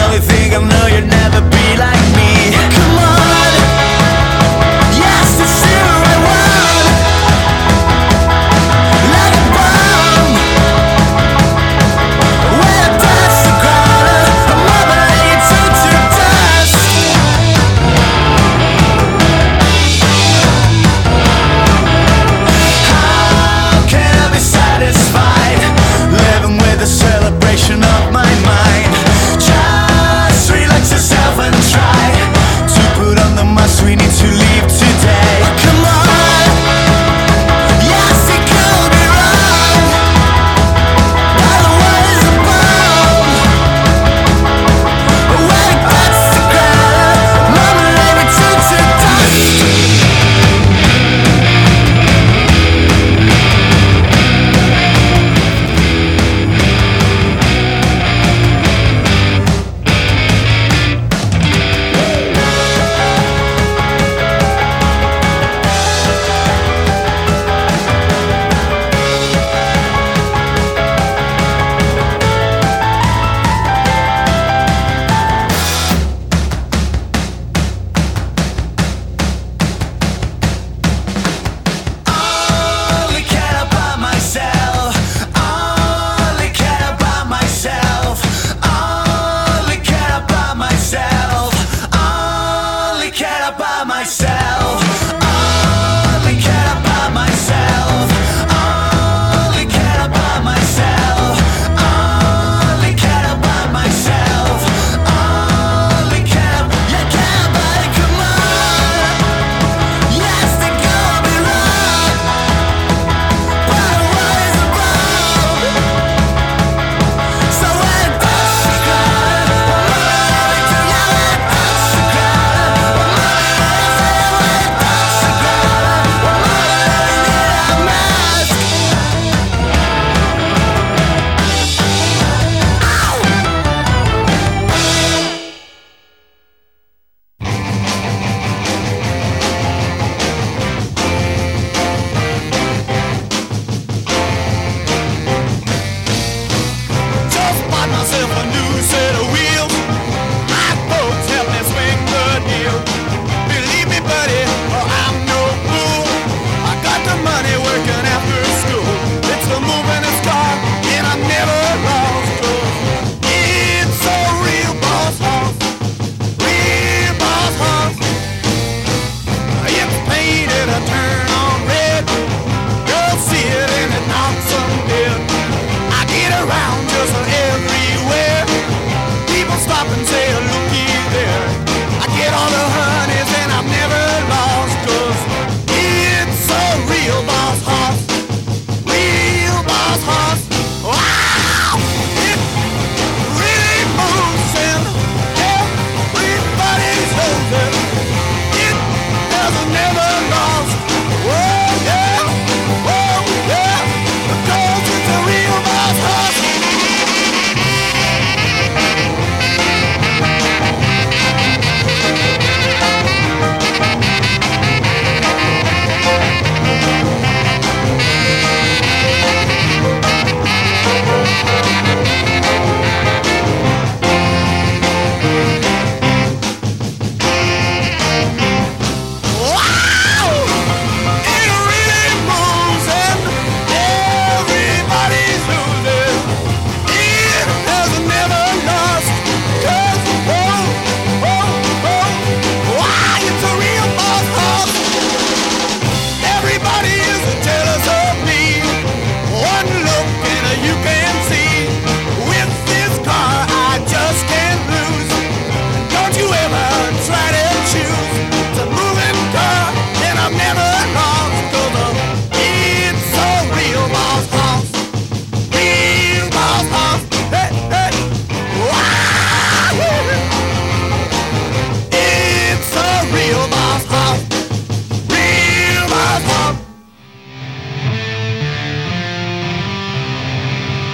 Only 0.07 0.19
thing 0.19 0.53
I 0.53 0.57
know 0.57 0.87
you'd 0.87 1.07
never 1.07 1.41
be 1.41 1.77
like 1.77 2.15
me. 2.15 2.86